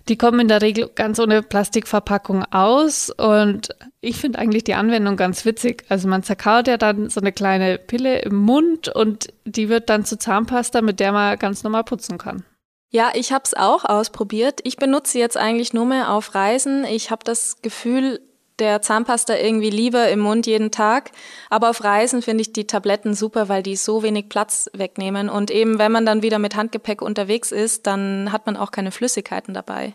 Die 0.10 0.18
kommen 0.18 0.42
in 0.42 0.48
der 0.50 0.62
Regel 0.62 0.90
ganz 0.94 1.18
ohne 1.20 1.42
Plastikverpackung 1.42 2.44
aus 2.52 3.10
und 3.10 3.70
ich 4.02 4.18
finde 4.18 4.40
eigentlich 4.40 4.66
die 4.66 4.74
Anwendung 4.74 5.16
ganz 5.16 5.46
witzig. 5.46 5.86
Also 5.88 6.10
man 6.10 6.24
zerkaut 6.24 6.68
ja 6.68 6.78
dann 6.78 7.10
so 7.10 7.22
eine 7.22 7.32
kleine 7.32 7.78
Pille 7.78 8.20
im 8.20 8.36
Mund 8.36 8.90
und 8.90 9.28
die 9.46 9.70
wird 9.70 9.90
dann 9.90 10.04
zu 10.04 10.18
Zahnpasta, 10.18 10.82
mit 10.82 11.00
der 11.00 11.14
man 11.14 11.40
ganz 11.40 11.64
normal 11.64 11.86
putzen 11.86 12.18
kann. 12.18 12.44
Ja, 12.92 13.12
ich 13.16 13.32
habe 13.32 13.44
es 13.46 13.54
auch 13.56 13.86
ausprobiert. 13.86 14.60
Ich 14.64 14.78
benutze 14.78 15.18
jetzt 15.20 15.38
eigentlich 15.38 15.74
nur 15.74 15.86
mehr 15.86 16.12
auf 16.12 16.36
Reisen. 16.36 16.84
Ich 16.84 17.10
habe 17.10 17.24
das 17.24 17.62
Gefühl, 17.62 18.20
der 18.64 18.82
Zahnpasta 18.82 19.36
irgendwie 19.36 19.70
lieber 19.70 20.10
im 20.10 20.20
Mund 20.20 20.48
jeden 20.48 20.72
Tag. 20.72 21.12
Aber 21.50 21.70
auf 21.70 21.84
Reisen 21.84 22.22
finde 22.22 22.42
ich 22.42 22.54
die 22.54 22.66
Tabletten 22.66 23.14
super, 23.14 23.50
weil 23.50 23.62
die 23.62 23.76
so 23.76 24.02
wenig 24.02 24.30
Platz 24.30 24.70
wegnehmen. 24.74 25.30
Und 25.30 25.52
eben, 25.52 25.80
wenn 25.80 25.92
man 25.92 26.06
dann 26.06 26.22
wieder 26.22 26.40
mit 26.40 26.56
Handgepäck 26.56 27.02
unterwegs 27.02 27.52
ist, 27.52 27.86
dann 27.86 28.32
hat 28.32 28.46
man 28.46 28.56
auch 28.56 28.72
keine 28.72 28.92
Flüssigkeiten 28.92 29.54
dabei. 29.54 29.94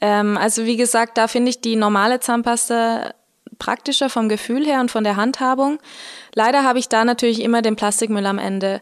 Ähm, 0.00 0.36
also 0.36 0.66
wie 0.66 0.76
gesagt, 0.76 1.16
da 1.16 1.28
finde 1.28 1.50
ich 1.50 1.60
die 1.60 1.76
normale 1.76 2.20
Zahnpasta 2.20 3.14
praktischer 3.58 4.10
vom 4.10 4.28
Gefühl 4.28 4.66
her 4.66 4.80
und 4.80 4.90
von 4.90 5.04
der 5.04 5.16
Handhabung. 5.16 5.78
Leider 6.34 6.64
habe 6.64 6.78
ich 6.78 6.88
da 6.88 7.04
natürlich 7.04 7.42
immer 7.42 7.62
den 7.62 7.76
Plastikmüll 7.76 8.26
am 8.26 8.38
Ende. 8.38 8.80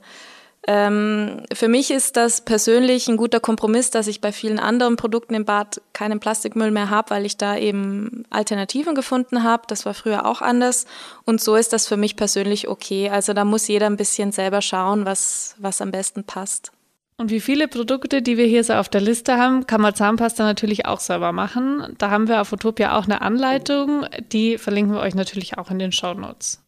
Ähm, 0.69 1.43
für 1.53 1.69
mich 1.69 1.93
ist 1.93 2.17
das 2.17 2.41
persönlich 2.41 3.07
ein 3.07 3.17
guter 3.17 3.39
Kompromiss, 3.39 3.91
dass 3.91 4.09
ich 4.09 4.21
bei 4.21 4.33
vielen 4.33 4.59
anderen 4.59 4.97
Produkten 4.97 5.35
im 5.35 5.45
Bad 5.45 5.81
keinen 5.93 6.19
Plastikmüll 6.19 6.73
mehr 6.73 6.91
habe, 6.91 7.11
weil 7.11 7.25
ich 7.25 7.37
da 7.37 7.57
eben 7.57 8.25
Alternativen 8.31 8.97
gefunden 8.97 9.45
habe. 9.45 9.63
Das 9.69 9.87
war 9.87 9.95
früher 9.95 10.27
auch 10.27 10.43
anders. 10.43 10.87
Und 11.25 11.41
so 11.41 11.55
ist 11.55 11.73
das 11.73 11.87
für 11.87 11.97
mich 11.97 12.17
persönlich 12.17 12.67
okay. 12.67 13.09
Also 13.09 13.33
da 13.33 13.45
muss 13.45 13.69
jeder 13.69 13.87
ein 13.87 13.97
bisschen 13.97 14.33
selber 14.33 14.61
schauen, 14.61 15.07
was, 15.07 15.55
was 15.59 15.81
am 15.81 15.93
besten 15.93 16.25
passt. 16.25 16.73
Und 17.19 17.31
wie 17.31 17.41
viele 17.41 17.69
Produkte, 17.69 18.21
die 18.21 18.37
wir 18.37 18.47
hier 18.47 18.65
so 18.65 18.75
auf 18.75 18.89
der 18.89 19.01
Liste 19.01 19.39
haben, 19.39 19.67
kann 19.67 19.81
man 19.81 19.95
Zahnpasta 19.95 20.45
natürlich 20.45 20.85
auch 20.85 21.01
selber 21.01 21.33
machen. 21.33 21.95
Da 21.97 22.11
haben 22.11 22.29
wir 22.29 22.41
auf 22.41 22.53
Utopia 22.53 22.99
auch 22.99 23.05
eine 23.05 23.23
Anleitung, 23.23 24.05
die 24.33 24.59
verlinken 24.59 24.95
wir 24.95 25.01
euch 25.01 25.15
natürlich 25.15 25.57
auch 25.57 25.71
in 25.71 25.79
den 25.79 25.93
Show 25.93 26.13
Notes. 26.13 26.66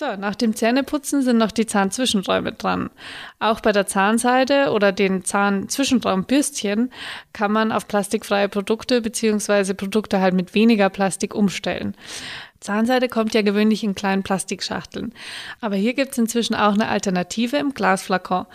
So, 0.00 0.16
nach 0.16 0.34
dem 0.34 0.56
Zähneputzen 0.56 1.20
sind 1.20 1.36
noch 1.36 1.50
die 1.50 1.66
Zahnzwischenräume 1.66 2.52
dran. 2.52 2.88
Auch 3.38 3.60
bei 3.60 3.70
der 3.70 3.86
Zahnseide 3.86 4.70
oder 4.70 4.92
den 4.92 5.26
Zahnzwischenraumbürstchen 5.26 6.90
kann 7.34 7.52
man 7.52 7.70
auf 7.70 7.86
plastikfreie 7.86 8.48
Produkte 8.48 9.02
bzw. 9.02 9.74
Produkte 9.74 10.22
halt 10.22 10.32
mit 10.32 10.54
weniger 10.54 10.88
Plastik 10.88 11.34
umstellen. 11.34 11.94
Zahnseide 12.60 13.10
kommt 13.10 13.34
ja 13.34 13.42
gewöhnlich 13.42 13.84
in 13.84 13.94
kleinen 13.94 14.22
Plastikschachteln. 14.22 15.12
Aber 15.60 15.76
hier 15.76 15.92
gibt 15.92 16.12
es 16.12 16.18
inzwischen 16.18 16.54
auch 16.54 16.72
eine 16.72 16.88
Alternative 16.88 17.58
im 17.58 17.74
Glasflakon. 17.74 18.46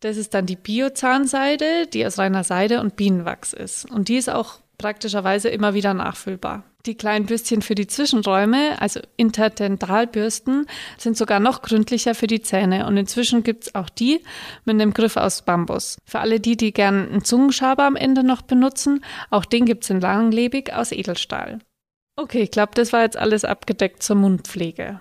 Das 0.00 0.16
ist 0.16 0.32
dann 0.32 0.46
die 0.46 0.56
Bio-Zahnseide, 0.56 1.88
die 1.88 2.06
aus 2.06 2.16
reiner 2.16 2.42
Seide 2.42 2.80
und 2.80 2.96
Bienenwachs 2.96 3.52
ist. 3.52 3.84
Und 3.90 4.08
die 4.08 4.16
ist 4.16 4.30
auch 4.30 4.60
praktischerweise 4.80 5.50
immer 5.50 5.74
wieder 5.74 5.92
nachfüllbar. 5.92 6.64
Die 6.86 6.94
kleinen 6.94 7.26
Bürstchen 7.26 7.60
für 7.60 7.74
die 7.74 7.86
Zwischenräume, 7.86 8.80
also 8.80 9.00
Interdentalbürsten, 9.18 10.66
sind 10.96 11.16
sogar 11.18 11.38
noch 11.38 11.60
gründlicher 11.60 12.14
für 12.14 12.26
die 12.26 12.40
Zähne. 12.40 12.86
Und 12.86 12.96
inzwischen 12.96 13.42
gibt 13.42 13.64
es 13.64 13.74
auch 13.74 13.90
die 13.90 14.22
mit 14.64 14.74
einem 14.74 14.94
Griff 14.94 15.18
aus 15.18 15.42
Bambus. 15.42 15.98
Für 16.06 16.20
alle 16.20 16.40
die, 16.40 16.56
die 16.56 16.72
gern 16.72 17.10
einen 17.10 17.24
Zungenschaber 17.24 17.84
am 17.84 17.96
Ende 17.96 18.24
noch 18.24 18.40
benutzen, 18.40 19.04
auch 19.28 19.44
den 19.44 19.66
gibt 19.66 19.84
es 19.84 19.90
in 19.90 20.00
langlebig 20.00 20.72
aus 20.72 20.92
Edelstahl. 20.92 21.58
Okay, 22.16 22.42
ich 22.42 22.50
glaube, 22.50 22.72
das 22.74 22.94
war 22.94 23.02
jetzt 23.02 23.18
alles 23.18 23.44
abgedeckt 23.44 24.02
zur 24.02 24.16
Mundpflege. 24.16 25.00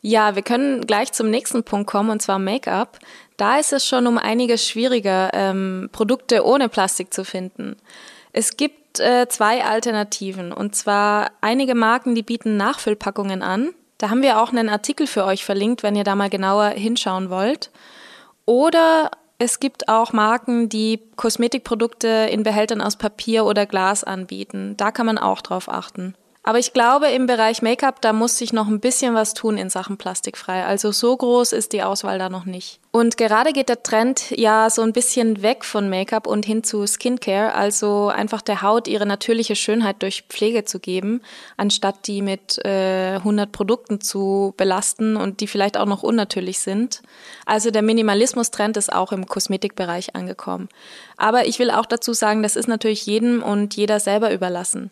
Ja, 0.00 0.34
wir 0.34 0.42
können 0.42 0.86
gleich 0.86 1.12
zum 1.12 1.30
nächsten 1.30 1.62
Punkt 1.62 1.88
kommen, 1.88 2.10
und 2.10 2.20
zwar 2.20 2.40
Make-up. 2.40 2.98
Da 3.36 3.58
ist 3.58 3.72
es 3.72 3.86
schon 3.86 4.08
um 4.08 4.18
einiges 4.18 4.68
schwieriger, 4.68 5.30
ähm, 5.32 5.88
Produkte 5.92 6.44
ohne 6.44 6.68
Plastik 6.68 7.14
zu 7.14 7.24
finden. 7.24 7.76
Es 8.32 8.56
gibt 8.56 8.79
äh, 8.98 9.28
zwei 9.28 9.64
Alternativen, 9.64 10.52
und 10.52 10.74
zwar 10.74 11.30
einige 11.40 11.74
Marken, 11.74 12.14
die 12.14 12.22
bieten 12.22 12.56
Nachfüllpackungen 12.56 13.42
an. 13.42 13.70
Da 13.98 14.10
haben 14.10 14.22
wir 14.22 14.40
auch 14.40 14.50
einen 14.50 14.68
Artikel 14.68 15.06
für 15.06 15.24
euch 15.24 15.44
verlinkt, 15.44 15.82
wenn 15.82 15.94
ihr 15.94 16.04
da 16.04 16.14
mal 16.14 16.30
genauer 16.30 16.70
hinschauen 16.70 17.28
wollt. 17.30 17.70
Oder 18.46 19.10
es 19.38 19.60
gibt 19.60 19.88
auch 19.88 20.12
Marken, 20.12 20.68
die 20.68 21.00
Kosmetikprodukte 21.16 22.08
in 22.30 22.42
Behältern 22.42 22.80
aus 22.80 22.96
Papier 22.96 23.44
oder 23.44 23.66
Glas 23.66 24.02
anbieten. 24.02 24.76
Da 24.76 24.90
kann 24.90 25.06
man 25.06 25.18
auch 25.18 25.40
drauf 25.40 25.68
achten. 25.68 26.14
Aber 26.42 26.58
ich 26.58 26.72
glaube, 26.72 27.08
im 27.08 27.26
Bereich 27.26 27.60
Make-up, 27.60 28.00
da 28.00 28.14
muss 28.14 28.38
sich 28.38 28.54
noch 28.54 28.66
ein 28.66 28.80
bisschen 28.80 29.14
was 29.14 29.34
tun 29.34 29.58
in 29.58 29.68
Sachen 29.68 29.98
plastikfrei. 29.98 30.64
Also 30.64 30.90
so 30.90 31.14
groß 31.14 31.52
ist 31.52 31.74
die 31.74 31.82
Auswahl 31.82 32.18
da 32.18 32.30
noch 32.30 32.46
nicht. 32.46 32.80
Und 32.92 33.18
gerade 33.18 33.52
geht 33.52 33.68
der 33.68 33.82
Trend 33.82 34.30
ja 34.30 34.70
so 34.70 34.80
ein 34.80 34.94
bisschen 34.94 35.42
weg 35.42 35.66
von 35.66 35.90
Make-up 35.90 36.26
und 36.26 36.46
hin 36.46 36.64
zu 36.64 36.86
Skincare, 36.86 37.54
also 37.54 38.08
einfach 38.08 38.40
der 38.40 38.62
Haut 38.62 38.88
ihre 38.88 39.04
natürliche 39.04 39.54
Schönheit 39.54 40.02
durch 40.02 40.24
Pflege 40.28 40.64
zu 40.64 40.80
geben, 40.80 41.20
anstatt 41.58 42.06
die 42.06 42.22
mit 42.22 42.58
äh, 42.64 43.16
100 43.16 43.52
Produkten 43.52 44.00
zu 44.00 44.54
belasten 44.56 45.16
und 45.16 45.40
die 45.40 45.46
vielleicht 45.46 45.76
auch 45.76 45.86
noch 45.86 46.02
unnatürlich 46.02 46.58
sind. 46.58 47.02
Also 47.44 47.70
der 47.70 47.82
Minimalismus-Trend 47.82 48.78
ist 48.78 48.92
auch 48.92 49.12
im 49.12 49.26
Kosmetikbereich 49.26 50.16
angekommen. 50.16 50.70
Aber 51.18 51.46
ich 51.46 51.58
will 51.58 51.70
auch 51.70 51.86
dazu 51.86 52.14
sagen, 52.14 52.42
das 52.42 52.56
ist 52.56 52.66
natürlich 52.66 53.04
jedem 53.04 53.42
und 53.42 53.76
jeder 53.76 54.00
selber 54.00 54.32
überlassen. 54.32 54.90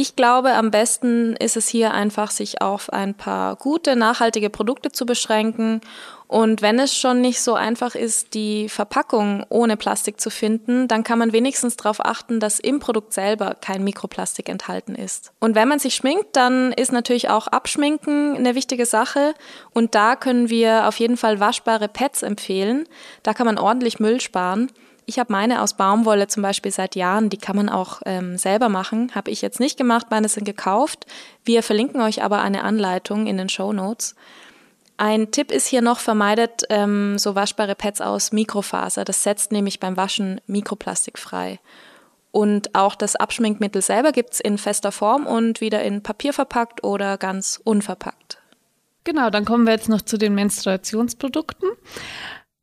Ich 0.00 0.14
glaube, 0.14 0.52
am 0.52 0.70
besten 0.70 1.34
ist 1.34 1.56
es 1.56 1.66
hier 1.66 1.92
einfach, 1.92 2.30
sich 2.30 2.62
auf 2.62 2.92
ein 2.92 3.14
paar 3.14 3.56
gute, 3.56 3.96
nachhaltige 3.96 4.48
Produkte 4.48 4.92
zu 4.92 5.06
beschränken. 5.06 5.80
Und 6.28 6.62
wenn 6.62 6.78
es 6.78 6.96
schon 6.96 7.20
nicht 7.20 7.42
so 7.42 7.54
einfach 7.54 7.96
ist, 7.96 8.32
die 8.34 8.68
Verpackung 8.68 9.44
ohne 9.48 9.76
Plastik 9.76 10.20
zu 10.20 10.30
finden, 10.30 10.86
dann 10.86 11.02
kann 11.02 11.18
man 11.18 11.32
wenigstens 11.32 11.76
darauf 11.76 11.98
achten, 11.98 12.38
dass 12.38 12.60
im 12.60 12.78
Produkt 12.78 13.12
selber 13.12 13.56
kein 13.60 13.82
Mikroplastik 13.82 14.48
enthalten 14.48 14.94
ist. 14.94 15.32
Und 15.40 15.56
wenn 15.56 15.66
man 15.66 15.80
sich 15.80 15.96
schminkt, 15.96 16.36
dann 16.36 16.70
ist 16.70 16.92
natürlich 16.92 17.28
auch 17.28 17.48
Abschminken 17.48 18.36
eine 18.36 18.54
wichtige 18.54 18.86
Sache. 18.86 19.34
Und 19.74 19.96
da 19.96 20.14
können 20.14 20.48
wir 20.48 20.86
auf 20.86 21.00
jeden 21.00 21.16
Fall 21.16 21.40
waschbare 21.40 21.88
Pads 21.88 22.22
empfehlen. 22.22 22.84
Da 23.24 23.34
kann 23.34 23.46
man 23.46 23.58
ordentlich 23.58 23.98
Müll 23.98 24.20
sparen. 24.20 24.70
Ich 25.08 25.18
habe 25.18 25.32
meine 25.32 25.62
aus 25.62 25.72
Baumwolle 25.72 26.28
zum 26.28 26.42
Beispiel 26.42 26.70
seit 26.70 26.94
Jahren, 26.94 27.30
die 27.30 27.38
kann 27.38 27.56
man 27.56 27.70
auch 27.70 28.02
ähm, 28.04 28.36
selber 28.36 28.68
machen. 28.68 29.10
Habe 29.14 29.30
ich 29.30 29.40
jetzt 29.40 29.58
nicht 29.58 29.78
gemacht, 29.78 30.08
meine 30.10 30.28
sind 30.28 30.44
gekauft. 30.44 31.06
Wir 31.46 31.62
verlinken 31.62 32.02
euch 32.02 32.22
aber 32.22 32.42
eine 32.42 32.62
Anleitung 32.62 33.26
in 33.26 33.38
den 33.38 33.48
Show 33.48 33.72
Notes. 33.72 34.16
Ein 34.98 35.30
Tipp 35.30 35.50
ist 35.50 35.66
hier 35.66 35.80
noch, 35.80 36.00
vermeidet 36.00 36.64
ähm, 36.68 37.16
so 37.16 37.34
waschbare 37.34 37.74
Pads 37.74 38.02
aus 38.02 38.32
Mikrofaser. 38.32 39.06
Das 39.06 39.22
setzt 39.22 39.50
nämlich 39.50 39.80
beim 39.80 39.96
Waschen 39.96 40.42
Mikroplastik 40.46 41.18
frei. 41.18 41.58
Und 42.30 42.74
auch 42.74 42.94
das 42.94 43.16
Abschminkmittel 43.16 43.80
selber 43.80 44.12
gibt 44.12 44.34
es 44.34 44.40
in 44.40 44.58
fester 44.58 44.92
Form 44.92 45.26
und 45.26 45.62
wieder 45.62 45.82
in 45.84 46.02
Papier 46.02 46.34
verpackt 46.34 46.84
oder 46.84 47.16
ganz 47.16 47.58
unverpackt. 47.64 48.42
Genau, 49.04 49.30
dann 49.30 49.46
kommen 49.46 49.64
wir 49.64 49.72
jetzt 49.72 49.88
noch 49.88 50.02
zu 50.02 50.18
den 50.18 50.34
Menstruationsprodukten. 50.34 51.70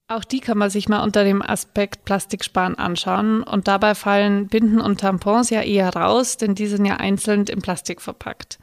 Auch 0.07 0.23
die 0.23 0.39
kann 0.39 0.59
man 0.59 0.69
sich 0.69 0.87
mal 0.87 1.03
unter 1.03 1.23
dem 1.23 1.41
Aspekt 1.41 2.05
Plastiksparen 2.05 2.75
anschauen. 2.75 3.41
Und 3.41 3.67
dabei 3.67 3.95
fallen 3.95 4.47
Binden 4.47 4.79
und 4.79 4.99
Tampons 4.99 5.49
ja 5.49 5.61
eher 5.61 5.95
raus, 5.95 6.37
denn 6.37 6.53
die 6.53 6.67
sind 6.67 6.85
ja 6.85 6.97
einzeln 6.97 7.45
in 7.47 7.61
Plastik 7.61 8.01
verpackt. 8.01 8.59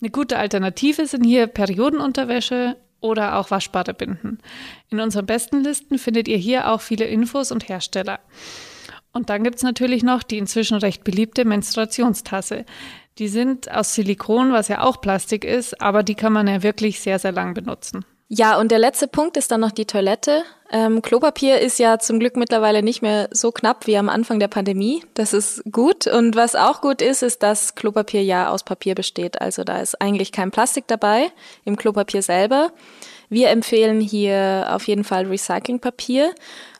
Eine 0.00 0.10
gute 0.10 0.38
Alternative 0.38 1.06
sind 1.06 1.24
hier 1.24 1.48
Periodenunterwäsche 1.48 2.76
oder 3.00 3.36
auch 3.36 3.50
waschbare 3.50 3.92
Binden. 3.92 4.38
In 4.88 5.00
unseren 5.00 5.26
besten 5.26 5.62
Listen 5.62 5.98
findet 5.98 6.28
ihr 6.28 6.38
hier 6.38 6.70
auch 6.70 6.80
viele 6.80 7.04
Infos 7.04 7.52
und 7.52 7.68
Hersteller. 7.68 8.20
Und 9.12 9.28
dann 9.28 9.44
gibt 9.44 9.56
es 9.56 9.62
natürlich 9.62 10.02
noch 10.02 10.22
die 10.22 10.38
inzwischen 10.38 10.78
recht 10.78 11.04
beliebte 11.04 11.44
Menstruationstasse. 11.44 12.64
Die 13.18 13.28
sind 13.28 13.70
aus 13.70 13.94
Silikon, 13.94 14.52
was 14.52 14.68
ja 14.68 14.82
auch 14.82 15.00
Plastik 15.00 15.44
ist, 15.44 15.80
aber 15.82 16.02
die 16.02 16.14
kann 16.14 16.32
man 16.32 16.46
ja 16.46 16.62
wirklich 16.62 17.00
sehr, 17.00 17.18
sehr 17.18 17.32
lang 17.32 17.52
benutzen. 17.52 18.04
Ja, 18.30 18.58
und 18.58 18.70
der 18.70 18.78
letzte 18.78 19.08
Punkt 19.08 19.38
ist 19.38 19.50
dann 19.50 19.60
noch 19.60 19.72
die 19.72 19.86
Toilette. 19.86 20.42
Ähm, 20.70 21.00
Klopapier 21.00 21.60
ist 21.60 21.78
ja 21.78 21.98
zum 21.98 22.20
Glück 22.20 22.36
mittlerweile 22.36 22.82
nicht 22.82 23.00
mehr 23.00 23.30
so 23.32 23.50
knapp 23.50 23.86
wie 23.86 23.96
am 23.96 24.10
Anfang 24.10 24.38
der 24.38 24.48
Pandemie. 24.48 25.02
Das 25.14 25.32
ist 25.32 25.62
gut. 25.72 26.06
Und 26.06 26.36
was 26.36 26.54
auch 26.54 26.82
gut 26.82 27.00
ist, 27.00 27.22
ist, 27.22 27.42
dass 27.42 27.74
Klopapier 27.74 28.22
ja 28.22 28.50
aus 28.50 28.64
Papier 28.64 28.94
besteht. 28.94 29.40
Also 29.40 29.64
da 29.64 29.78
ist 29.78 29.98
eigentlich 30.02 30.30
kein 30.30 30.50
Plastik 30.50 30.84
dabei 30.88 31.32
im 31.64 31.76
Klopapier 31.76 32.20
selber. 32.20 32.70
Wir 33.30 33.48
empfehlen 33.48 34.00
hier 34.00 34.68
auf 34.70 34.86
jeden 34.88 35.04
Fall 35.04 35.26
Recyclingpapier. 35.26 36.34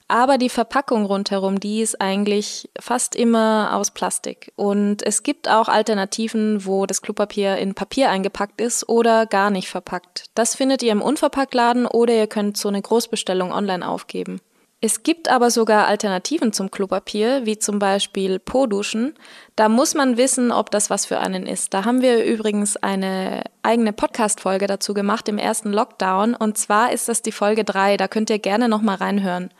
Aber 0.08 0.38
die 0.38 0.48
Verpackung 0.48 1.04
rundherum, 1.04 1.60
die 1.60 1.82
ist 1.82 2.00
eigentlich 2.00 2.70
fast 2.80 3.14
immer 3.14 3.74
aus 3.74 3.90
Plastik. 3.90 4.52
Und 4.56 5.02
es 5.06 5.22
gibt 5.22 5.50
auch 5.50 5.68
Alternativen, 5.68 6.64
wo 6.64 6.86
das 6.86 7.02
Klopapier 7.02 7.58
in 7.58 7.74
Papier 7.74 8.08
eingepackt 8.10 8.58
ist 8.62 8.88
oder 8.88 9.26
gar 9.26 9.50
nicht 9.50 9.68
verpackt. 9.68 10.24
Das 10.34 10.54
findet 10.54 10.82
ihr 10.82 10.92
im 10.92 11.02
Unverpacktladen 11.02 11.86
oder 11.86 12.14
ihr 12.14 12.26
könnt 12.26 12.56
so 12.56 12.68
eine 12.68 12.80
Großbestellung 12.80 13.52
online 13.52 13.86
aufgeben. 13.86 14.40
Es 14.80 15.02
gibt 15.02 15.28
aber 15.28 15.50
sogar 15.50 15.88
Alternativen 15.88 16.52
zum 16.52 16.70
Klopapier, 16.70 17.44
wie 17.44 17.58
zum 17.58 17.80
Beispiel 17.80 18.38
Po-Duschen. 18.38 19.14
Da 19.56 19.68
muss 19.68 19.94
man 19.94 20.16
wissen, 20.16 20.52
ob 20.52 20.70
das 20.70 20.88
was 20.88 21.04
für 21.04 21.18
einen 21.18 21.46
ist. 21.46 21.74
Da 21.74 21.84
haben 21.84 22.00
wir 22.00 22.24
übrigens 22.24 22.76
eine 22.76 23.42
eigene 23.62 23.92
Podcast-Folge 23.92 24.68
dazu 24.68 24.94
gemacht 24.94 25.28
im 25.28 25.36
ersten 25.36 25.72
Lockdown. 25.72 26.34
Und 26.34 26.56
zwar 26.58 26.92
ist 26.92 27.08
das 27.08 27.22
die 27.22 27.32
Folge 27.32 27.64
3. 27.64 27.96
Da 27.96 28.06
könnt 28.06 28.30
ihr 28.30 28.38
gerne 28.38 28.68
nochmal 28.68 28.96
reinhören. 28.96 29.50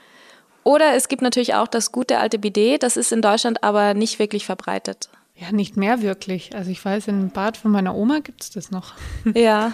Oder 0.69 0.95
es 0.95 1.09
gibt 1.09 1.23
natürlich 1.23 1.55
auch 1.55 1.67
das 1.67 1.93
gute 1.93 2.19
alte 2.19 2.39
Bidet, 2.39 2.83
das 2.83 2.99
ist 2.99 3.11
in 3.11 3.23
Deutschland 3.23 3.65
aber 3.65 3.95
nicht 3.95 4.19
wirklich 4.19 4.45
verbreitet. 4.45 5.09
Ja, 5.35 5.51
nicht 5.51 5.79
mehr 5.79 6.03
wirklich. 6.03 6.55
Also 6.55 6.71
ich 6.71 6.85
weiß, 6.85 7.09
im 7.09 7.31
Bad 7.31 7.57
von 7.57 7.71
meiner 7.71 7.95
Oma 7.95 8.19
gibt 8.19 8.43
es 8.43 8.51
das 8.51 8.71
noch. 8.71 8.93
Ja. 9.35 9.73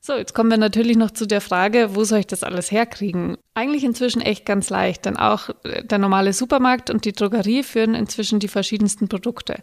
So, 0.00 0.14
jetzt 0.14 0.34
kommen 0.34 0.50
wir 0.50 0.56
natürlich 0.56 0.96
noch 0.96 1.10
zu 1.10 1.26
der 1.26 1.40
Frage, 1.40 1.96
wo 1.96 2.04
soll 2.04 2.20
ich 2.20 2.26
das 2.28 2.44
alles 2.44 2.70
herkriegen? 2.70 3.38
Eigentlich 3.54 3.82
inzwischen 3.82 4.20
echt 4.20 4.46
ganz 4.46 4.70
leicht, 4.70 5.04
denn 5.04 5.16
auch 5.16 5.48
äh, 5.64 5.84
der 5.84 5.98
normale 5.98 6.32
Supermarkt 6.32 6.88
und 6.88 7.04
die 7.04 7.12
Drogerie 7.12 7.64
führen 7.64 7.96
inzwischen 7.96 8.38
die 8.38 8.48
verschiedensten 8.48 9.08
Produkte. 9.08 9.62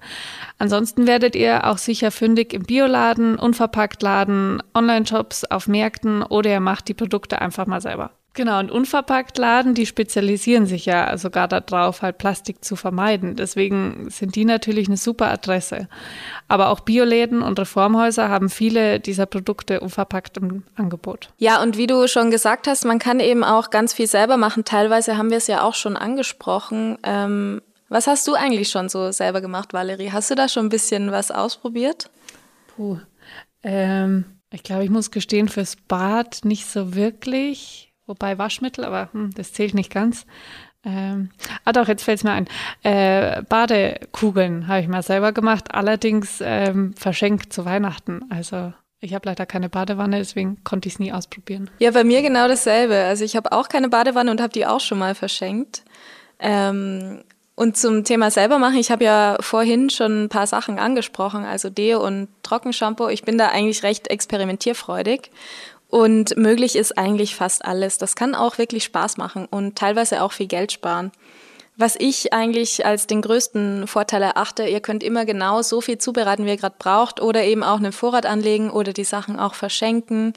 Ansonsten 0.58 1.08
werdet 1.08 1.36
ihr 1.36 1.66
auch 1.66 1.78
sicher 1.78 2.12
fündig 2.12 2.54
im 2.54 2.64
Bioladen, 2.64 3.38
Unverpacktladen, 3.38 4.64
Online-Shops, 4.74 5.46
auf 5.46 5.68
Märkten 5.68 6.24
oder 6.24 6.50
ihr 6.52 6.60
macht 6.60 6.90
die 6.90 6.94
Produkte 6.94 7.40
einfach 7.42 7.68
mal 7.68 7.80
selber. 7.82 8.12
Genau, 8.40 8.58
und 8.60 8.72
unverpackt 8.72 9.38
Laden, 9.38 9.74
die 9.74 9.86
spezialisieren 9.86 10.66
sich 10.66 10.86
ja 10.86 11.18
sogar 11.18 11.50
darauf, 11.50 12.02
halt 12.02 12.20
Plastik 12.20 12.64
zu 12.64 12.78
vermeiden. 12.78 13.36
Deswegen 13.36 14.10
sind 14.10 14.38
die 14.38 14.46
natürlich 14.46 14.88
eine 14.88 14.96
super 14.96 15.30
Adresse. 15.30 15.90
Aber 16.48 16.70
auch 16.70 16.80
Bioläden 16.80 17.42
und 17.42 17.60
Reformhäuser 17.60 18.30
haben 18.30 18.50
viele 18.50 19.02
dieser 19.02 19.26
Produkte 19.26 19.82
unverpackt 19.82 20.38
im 20.38 20.64
Angebot. 20.78 21.34
Ja, 21.38 21.62
und 21.62 21.76
wie 21.76 21.86
du 21.86 22.08
schon 22.08 22.32
gesagt 22.32 22.70
hast, 22.70 22.86
man 22.86 22.98
kann 22.98 23.20
eben 23.20 23.44
auch 23.44 23.72
ganz 23.72 23.94
viel 23.94 24.08
selber 24.08 24.38
machen. 24.38 24.64
Teilweise 24.64 25.18
haben 25.18 25.32
wir 25.32 25.38
es 25.38 25.48
ja 25.48 25.62
auch 25.62 25.76
schon 25.76 25.98
angesprochen. 25.98 26.98
Ähm, 27.04 27.62
was 27.90 28.08
hast 28.08 28.26
du 28.26 28.36
eigentlich 28.36 28.70
schon 28.70 28.88
so 28.88 29.12
selber 29.12 29.42
gemacht, 29.42 29.74
Valerie? 29.74 30.14
Hast 30.14 30.32
du 30.32 30.36
da 30.36 30.48
schon 30.48 30.68
ein 30.68 30.70
bisschen 30.70 31.12
was 31.12 31.30
ausprobiert? 31.30 32.10
Puh. 32.74 33.00
Ähm, 33.64 34.24
ich 34.50 34.64
glaube, 34.64 34.86
ich 34.86 34.90
muss 34.90 35.12
gestehen, 35.12 35.50
fürs 35.50 35.76
Bad 35.76 36.46
nicht 36.46 36.68
so 36.68 36.96
wirklich 36.96 37.89
wobei 38.10 38.38
Waschmittel, 38.38 38.84
aber 38.84 39.10
hm, 39.14 39.32
das 39.36 39.54
zählt 39.54 39.74
nicht 39.74 39.92
ganz. 39.92 40.26
Ähm, 40.84 41.30
ah 41.66 41.74
doch, 41.74 41.88
jetzt 41.88 42.04
fällt 42.04 42.20
es 42.20 42.24
mir 42.24 42.32
ein. 42.32 42.48
Äh, 42.84 43.44
Badekugeln 43.44 44.68
habe 44.68 44.82
ich 44.82 44.88
mal 44.88 45.04
selber 45.04 45.32
gemacht, 45.32 45.74
allerdings 45.74 46.42
ähm, 46.42 46.94
verschenkt 46.96 47.54
zu 47.54 47.66
Weihnachten. 47.66 48.22
Also 48.30 48.74
ich 49.02 49.14
habe 49.14 49.28
leider 49.30 49.46
keine 49.46 49.70
Badewanne, 49.70 50.18
deswegen 50.18 50.64
konnte 50.64 50.88
ich 50.88 50.96
es 50.96 51.00
nie 51.00 51.14
ausprobieren. 51.14 51.70
Ja, 51.80 51.92
bei 51.92 52.04
mir 52.04 52.22
genau 52.22 52.48
dasselbe. 52.48 52.96
Also 52.96 53.24
ich 53.24 53.36
habe 53.36 53.52
auch 53.52 53.70
keine 53.70 53.90
Badewanne 53.90 54.32
und 54.32 54.42
habe 54.42 54.54
die 54.54 54.66
auch 54.66 54.82
schon 54.82 55.00
mal 55.00 55.16
verschenkt. 55.16 55.84
Ähm, 56.40 57.24
und 57.56 57.76
zum 57.76 58.06
Thema 58.06 58.32
selber 58.32 58.58
machen, 58.58 58.78
ich 58.78 58.90
habe 58.90 59.04
ja 59.04 59.36
vorhin 59.42 59.90
schon 59.90 60.24
ein 60.24 60.30
paar 60.30 60.48
Sachen 60.48 60.80
angesprochen, 60.80 61.44
also 61.44 61.70
Deo 61.70 62.06
und 62.06 62.30
Trockenshampoo. 62.42 63.10
Ich 63.10 63.24
bin 63.24 63.38
da 63.38 63.50
eigentlich 63.50 63.84
recht 63.84 64.08
experimentierfreudig 64.10 65.30
und 65.90 66.38
möglich 66.38 66.76
ist 66.76 66.98
eigentlich 66.98 67.36
fast 67.36 67.66
alles. 67.66 67.98
Das 67.98 68.16
kann 68.16 68.36
auch 68.36 68.58
wirklich 68.58 68.84
Spaß 68.84 69.18
machen 69.18 69.48
und 69.50 69.76
teilweise 69.76 70.22
auch 70.22 70.32
viel 70.32 70.48
Geld 70.48 70.72
sparen. 70.72 71.12
Was 71.78 71.96
ich 71.98 72.34
eigentlich 72.34 72.86
als 72.86 73.08
den 73.08 73.22
größten 73.22 73.88
Vorteil 73.88 74.22
erachte, 74.22 74.68
ihr 74.68 74.82
könnt 74.82 75.02
immer 75.02 75.26
genau 75.26 75.62
so 75.62 75.82
viel 75.82 75.98
zubereiten, 75.98 76.46
wie 76.46 76.50
ihr 76.50 76.58
gerade 76.58 76.76
braucht 76.78 77.22
oder 77.22 77.44
eben 77.44 77.64
auch 77.64 77.78
einen 77.78 77.94
Vorrat 77.94 78.26
anlegen 78.26 78.70
oder 78.70 78.94
die 78.94 79.06
Sachen 79.06 79.40
auch 79.40 79.56
verschenken. 79.56 80.34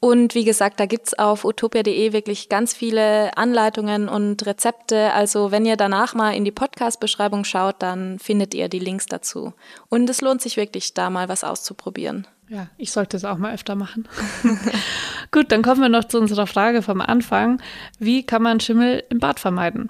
Und 0.00 0.34
wie 0.34 0.44
gesagt, 0.44 0.80
da 0.80 0.86
gibt's 0.86 1.12
auf 1.12 1.44
utopia.de 1.44 2.14
wirklich 2.14 2.48
ganz 2.48 2.72
viele 2.72 3.36
Anleitungen 3.36 4.08
und 4.08 4.44
Rezepte. 4.46 5.12
Also 5.12 5.50
wenn 5.50 5.66
ihr 5.66 5.76
danach 5.76 6.14
mal 6.14 6.34
in 6.34 6.46
die 6.46 6.50
Podcast-Beschreibung 6.50 7.44
schaut, 7.44 7.76
dann 7.80 8.18
findet 8.18 8.54
ihr 8.54 8.70
die 8.70 8.78
Links 8.78 9.04
dazu. 9.04 9.52
Und 9.90 10.08
es 10.08 10.22
lohnt 10.22 10.40
sich 10.40 10.56
wirklich, 10.56 10.94
da 10.94 11.10
mal 11.10 11.28
was 11.28 11.44
auszuprobieren. 11.44 12.26
Ja, 12.50 12.66
ich 12.76 12.90
sollte 12.90 13.16
es 13.16 13.24
auch 13.24 13.38
mal 13.38 13.54
öfter 13.54 13.76
machen. 13.76 14.08
Gut, 15.30 15.52
dann 15.52 15.62
kommen 15.62 15.80
wir 15.80 15.88
noch 15.88 16.02
zu 16.02 16.18
unserer 16.18 16.48
Frage 16.48 16.82
vom 16.82 17.00
Anfang. 17.00 17.62
Wie 18.00 18.26
kann 18.26 18.42
man 18.42 18.58
Schimmel 18.58 19.04
im 19.08 19.20
Bad 19.20 19.38
vermeiden? 19.38 19.88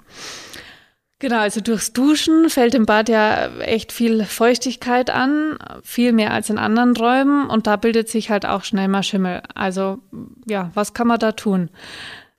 Genau, 1.17 1.39
also 1.39 1.59
durchs 1.59 1.91
Duschen 1.91 2.51
fällt 2.51 2.75
im 2.75 2.85
Bad 2.85 3.09
ja 3.09 3.47
echt 3.61 3.91
viel 3.91 4.25
Feuchtigkeit 4.25 5.09
an, 5.09 5.57
viel 5.83 6.13
mehr 6.13 6.33
als 6.33 6.51
in 6.51 6.59
anderen 6.59 6.95
Räumen 6.95 7.49
und 7.49 7.65
da 7.65 7.77
bildet 7.77 8.09
sich 8.09 8.29
halt 8.29 8.45
auch 8.45 8.63
schnell 8.63 8.87
mal 8.87 9.01
Schimmel. 9.01 9.41
Also 9.55 9.97
ja, 10.45 10.69
was 10.75 10.93
kann 10.93 11.07
man 11.07 11.19
da 11.19 11.31
tun? 11.31 11.71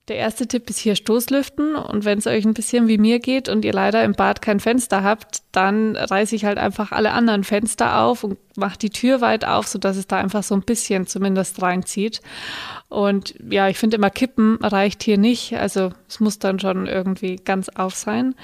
Der 0.09 0.17
erste 0.17 0.49
Tipp 0.49 0.69
ist 0.69 0.79
hier 0.79 0.97
Stoßlüften. 0.97 1.77
Und 1.77 2.05
wenn 2.05 2.19
es 2.19 2.27
euch 2.27 2.45
ein 2.45 2.55
bisschen 2.55 2.89
wie 2.89 2.99
mir 2.99 3.21
geht 3.21 3.49
und 3.49 3.65
ihr 3.65 3.73
leider 3.73 4.03
im 4.03 4.13
Bad 4.13 4.43
kein 4.43 4.59
Fenster 4.59 5.05
habt, 5.05 5.43
dann 5.53 5.95
reiße 5.95 6.35
ich 6.35 6.45
halt 6.45 6.59
einfach 6.59 6.91
alle 6.91 7.13
anderen 7.13 7.45
Fenster 7.45 8.01
auf 8.01 8.25
und 8.25 8.37
mache 8.57 8.79
die 8.79 8.91
Tür 8.91 9.21
weit 9.21 9.45
auf, 9.45 9.69
sodass 9.69 9.97
es 9.97 10.09
da 10.09 10.17
einfach 10.17 10.43
so 10.43 10.57
ein 10.57 10.63
bisschen 10.63 11.07
zumindest 11.07 11.63
reinzieht. 11.63 12.21
Und 12.89 13.35
ja, 13.49 13.69
ich 13.69 13.79
finde 13.79 13.97
immer 13.97 14.11
Kippen 14.11 14.59
reicht 14.61 15.05
hier 15.05 15.19
nicht. 15.19 15.57
Also 15.57 15.93
es 16.09 16.19
muss 16.19 16.41
dann 16.41 16.59
schon 16.59 16.89
irgendwie 16.89 17.37
ganz 17.37 17.69
auf 17.69 17.95
sein. 17.95 18.35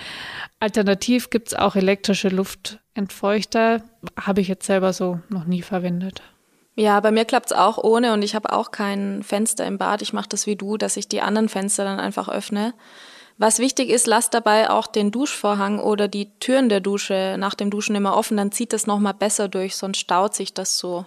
Alternativ 0.60 1.28
gibt 1.28 1.48
es 1.48 1.54
auch 1.54 1.74
elektrische 1.74 2.28
Luftentfeuchter. 2.28 3.82
Habe 4.16 4.40
ich 4.40 4.48
jetzt 4.48 4.66
selber 4.66 4.92
so 4.92 5.18
noch 5.28 5.44
nie 5.44 5.62
verwendet. 5.62 6.22
Ja, 6.78 7.00
bei 7.00 7.10
mir 7.10 7.24
klappt's 7.24 7.50
auch 7.50 7.76
ohne 7.76 8.12
und 8.12 8.22
ich 8.22 8.36
habe 8.36 8.52
auch 8.52 8.70
kein 8.70 9.24
Fenster 9.24 9.66
im 9.66 9.78
Bad. 9.78 10.00
Ich 10.00 10.12
mache 10.12 10.28
das 10.28 10.46
wie 10.46 10.54
du, 10.54 10.76
dass 10.76 10.96
ich 10.96 11.08
die 11.08 11.20
anderen 11.20 11.48
Fenster 11.48 11.82
dann 11.82 11.98
einfach 11.98 12.28
öffne. 12.28 12.72
Was 13.36 13.58
wichtig 13.58 13.90
ist, 13.90 14.06
lasst 14.06 14.32
dabei 14.32 14.70
auch 14.70 14.86
den 14.86 15.10
Duschvorhang 15.10 15.80
oder 15.80 16.06
die 16.06 16.30
Türen 16.38 16.68
der 16.68 16.78
Dusche 16.78 17.34
nach 17.36 17.56
dem 17.56 17.70
Duschen 17.70 17.96
immer 17.96 18.16
offen, 18.16 18.36
dann 18.36 18.52
zieht 18.52 18.72
das 18.72 18.86
nochmal 18.86 19.14
besser 19.14 19.48
durch, 19.48 19.74
sonst 19.74 19.98
staut 19.98 20.36
sich 20.36 20.54
das 20.54 20.78
so. 20.78 21.04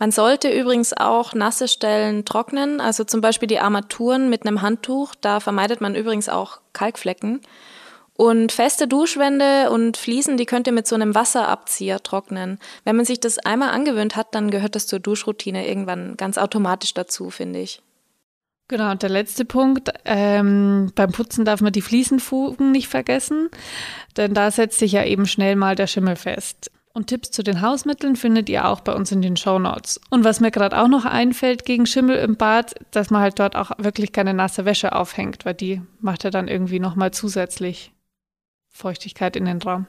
Man 0.00 0.10
sollte 0.10 0.50
übrigens 0.50 0.92
auch 0.92 1.34
nasse 1.34 1.68
Stellen 1.68 2.24
trocknen, 2.24 2.80
also 2.80 3.04
zum 3.04 3.20
Beispiel 3.20 3.46
die 3.46 3.60
Armaturen 3.60 4.28
mit 4.28 4.44
einem 4.44 4.60
Handtuch, 4.60 5.14
da 5.20 5.38
vermeidet 5.38 5.80
man 5.80 5.94
übrigens 5.94 6.28
auch 6.28 6.58
Kalkflecken. 6.72 7.42
Und 8.20 8.52
feste 8.52 8.86
Duschwände 8.86 9.70
und 9.70 9.96
Fliesen, 9.96 10.36
die 10.36 10.44
könnt 10.44 10.66
ihr 10.66 10.74
mit 10.74 10.86
so 10.86 10.94
einem 10.94 11.14
Wasserabzieher 11.14 12.02
trocknen. 12.02 12.58
Wenn 12.84 12.94
man 12.94 13.06
sich 13.06 13.18
das 13.18 13.38
einmal 13.38 13.70
angewöhnt 13.70 14.14
hat, 14.14 14.34
dann 14.34 14.50
gehört 14.50 14.74
das 14.74 14.86
zur 14.86 14.98
Duschroutine 14.98 15.66
irgendwann 15.66 16.18
ganz 16.18 16.36
automatisch 16.36 16.92
dazu, 16.92 17.30
finde 17.30 17.60
ich. 17.60 17.80
Genau, 18.68 18.90
und 18.90 19.02
der 19.02 19.08
letzte 19.08 19.46
Punkt, 19.46 19.90
ähm, 20.04 20.92
beim 20.94 21.12
Putzen 21.12 21.46
darf 21.46 21.62
man 21.62 21.72
die 21.72 21.80
Fliesenfugen 21.80 22.72
nicht 22.72 22.88
vergessen, 22.88 23.48
denn 24.18 24.34
da 24.34 24.50
setzt 24.50 24.80
sich 24.80 24.92
ja 24.92 25.02
eben 25.02 25.24
schnell 25.24 25.56
mal 25.56 25.74
der 25.74 25.86
Schimmel 25.86 26.16
fest. 26.16 26.70
Und 26.92 27.06
Tipps 27.06 27.30
zu 27.30 27.42
den 27.42 27.62
Hausmitteln 27.62 28.16
findet 28.16 28.50
ihr 28.50 28.68
auch 28.68 28.80
bei 28.80 28.92
uns 28.92 29.10
in 29.12 29.22
den 29.22 29.38
Show 29.38 29.58
Notes. 29.58 29.98
Und 30.10 30.24
was 30.24 30.40
mir 30.40 30.50
gerade 30.50 30.78
auch 30.78 30.88
noch 30.88 31.06
einfällt 31.06 31.64
gegen 31.64 31.86
Schimmel 31.86 32.16
im 32.16 32.36
Bad, 32.36 32.74
dass 32.90 33.08
man 33.08 33.22
halt 33.22 33.38
dort 33.38 33.56
auch 33.56 33.70
wirklich 33.78 34.12
keine 34.12 34.34
nasse 34.34 34.66
Wäsche 34.66 34.94
aufhängt, 34.94 35.46
weil 35.46 35.54
die 35.54 35.80
macht 36.00 36.26
er 36.26 36.30
dann 36.30 36.48
irgendwie 36.48 36.80
nochmal 36.80 37.12
zusätzlich 37.12 37.94
Feuchtigkeit 38.70 39.36
in 39.36 39.44
den 39.44 39.60
Raum. 39.60 39.86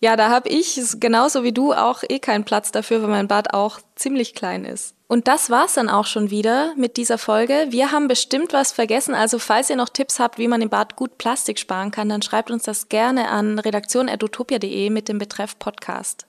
Ja, 0.00 0.16
da 0.16 0.28
habe 0.28 0.50
ich 0.50 0.78
genauso 1.00 1.44
wie 1.44 1.52
du 1.52 1.72
auch 1.72 2.02
eh 2.06 2.18
keinen 2.18 2.44
Platz 2.44 2.70
dafür, 2.70 3.00
weil 3.00 3.08
mein 3.08 3.26
Bad 3.26 3.54
auch 3.54 3.78
ziemlich 3.94 4.34
klein 4.34 4.66
ist. 4.66 4.94
Und 5.08 5.28
das 5.28 5.48
war's 5.48 5.74
dann 5.74 5.88
auch 5.88 6.04
schon 6.04 6.30
wieder 6.30 6.74
mit 6.76 6.98
dieser 6.98 7.16
Folge. 7.16 7.68
Wir 7.70 7.90
haben 7.90 8.06
bestimmt 8.06 8.52
was 8.52 8.72
vergessen, 8.72 9.14
also 9.14 9.38
falls 9.38 9.70
ihr 9.70 9.76
noch 9.76 9.88
Tipps 9.88 10.18
habt, 10.18 10.38
wie 10.38 10.48
man 10.48 10.60
im 10.60 10.68
Bad 10.68 10.96
gut 10.96 11.16
Plastik 11.16 11.58
sparen 11.58 11.90
kann, 11.90 12.08
dann 12.10 12.20
schreibt 12.20 12.50
uns 12.50 12.64
das 12.64 12.90
gerne 12.90 13.28
an 13.28 13.58
redaktion.utopia.de 13.58 14.90
mit 14.90 15.08
dem 15.08 15.18
Betreff 15.18 15.58
Podcast. 15.58 16.26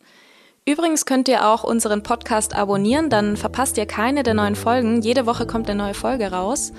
Übrigens 0.66 1.06
könnt 1.06 1.28
ihr 1.28 1.46
auch 1.46 1.64
unseren 1.64 2.02
Podcast 2.02 2.56
abonnieren, 2.56 3.10
dann 3.10 3.38
verpasst 3.38 3.78
ihr 3.78 3.86
keine 3.86 4.24
der 4.24 4.36
neuen 4.36 4.56
Folgen. 4.56 5.02
Jede 5.02 5.26
Woche 5.26 5.46
kommt 5.46 5.70
eine 5.70 5.84
neue 5.84 5.94
Folge 5.94 6.32
raus. 6.32 6.72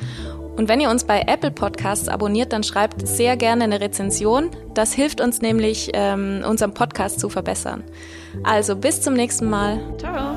Und 0.56 0.68
wenn 0.68 0.80
ihr 0.80 0.90
uns 0.90 1.04
bei 1.04 1.22
Apple 1.26 1.50
Podcasts 1.50 2.08
abonniert, 2.08 2.52
dann 2.52 2.62
schreibt 2.62 3.06
sehr 3.06 3.36
gerne 3.36 3.64
eine 3.64 3.80
Rezension. 3.80 4.50
Das 4.74 4.92
hilft 4.94 5.20
uns 5.20 5.42
nämlich, 5.42 5.90
ähm, 5.92 6.42
unseren 6.48 6.72
Podcast 6.72 7.20
zu 7.20 7.28
verbessern. 7.28 7.84
Also 8.42 8.76
bis 8.76 9.02
zum 9.02 9.14
nächsten 9.14 9.48
Mal. 9.50 9.78
Ciao. 9.98 10.34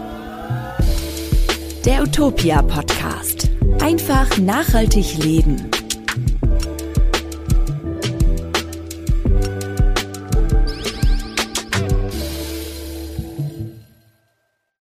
Der 1.85 2.03
Utopia 2.03 2.61
Podcast. 2.61 3.49
Einfach 3.81 4.37
nachhaltig 4.37 5.23
leben. 5.23 5.71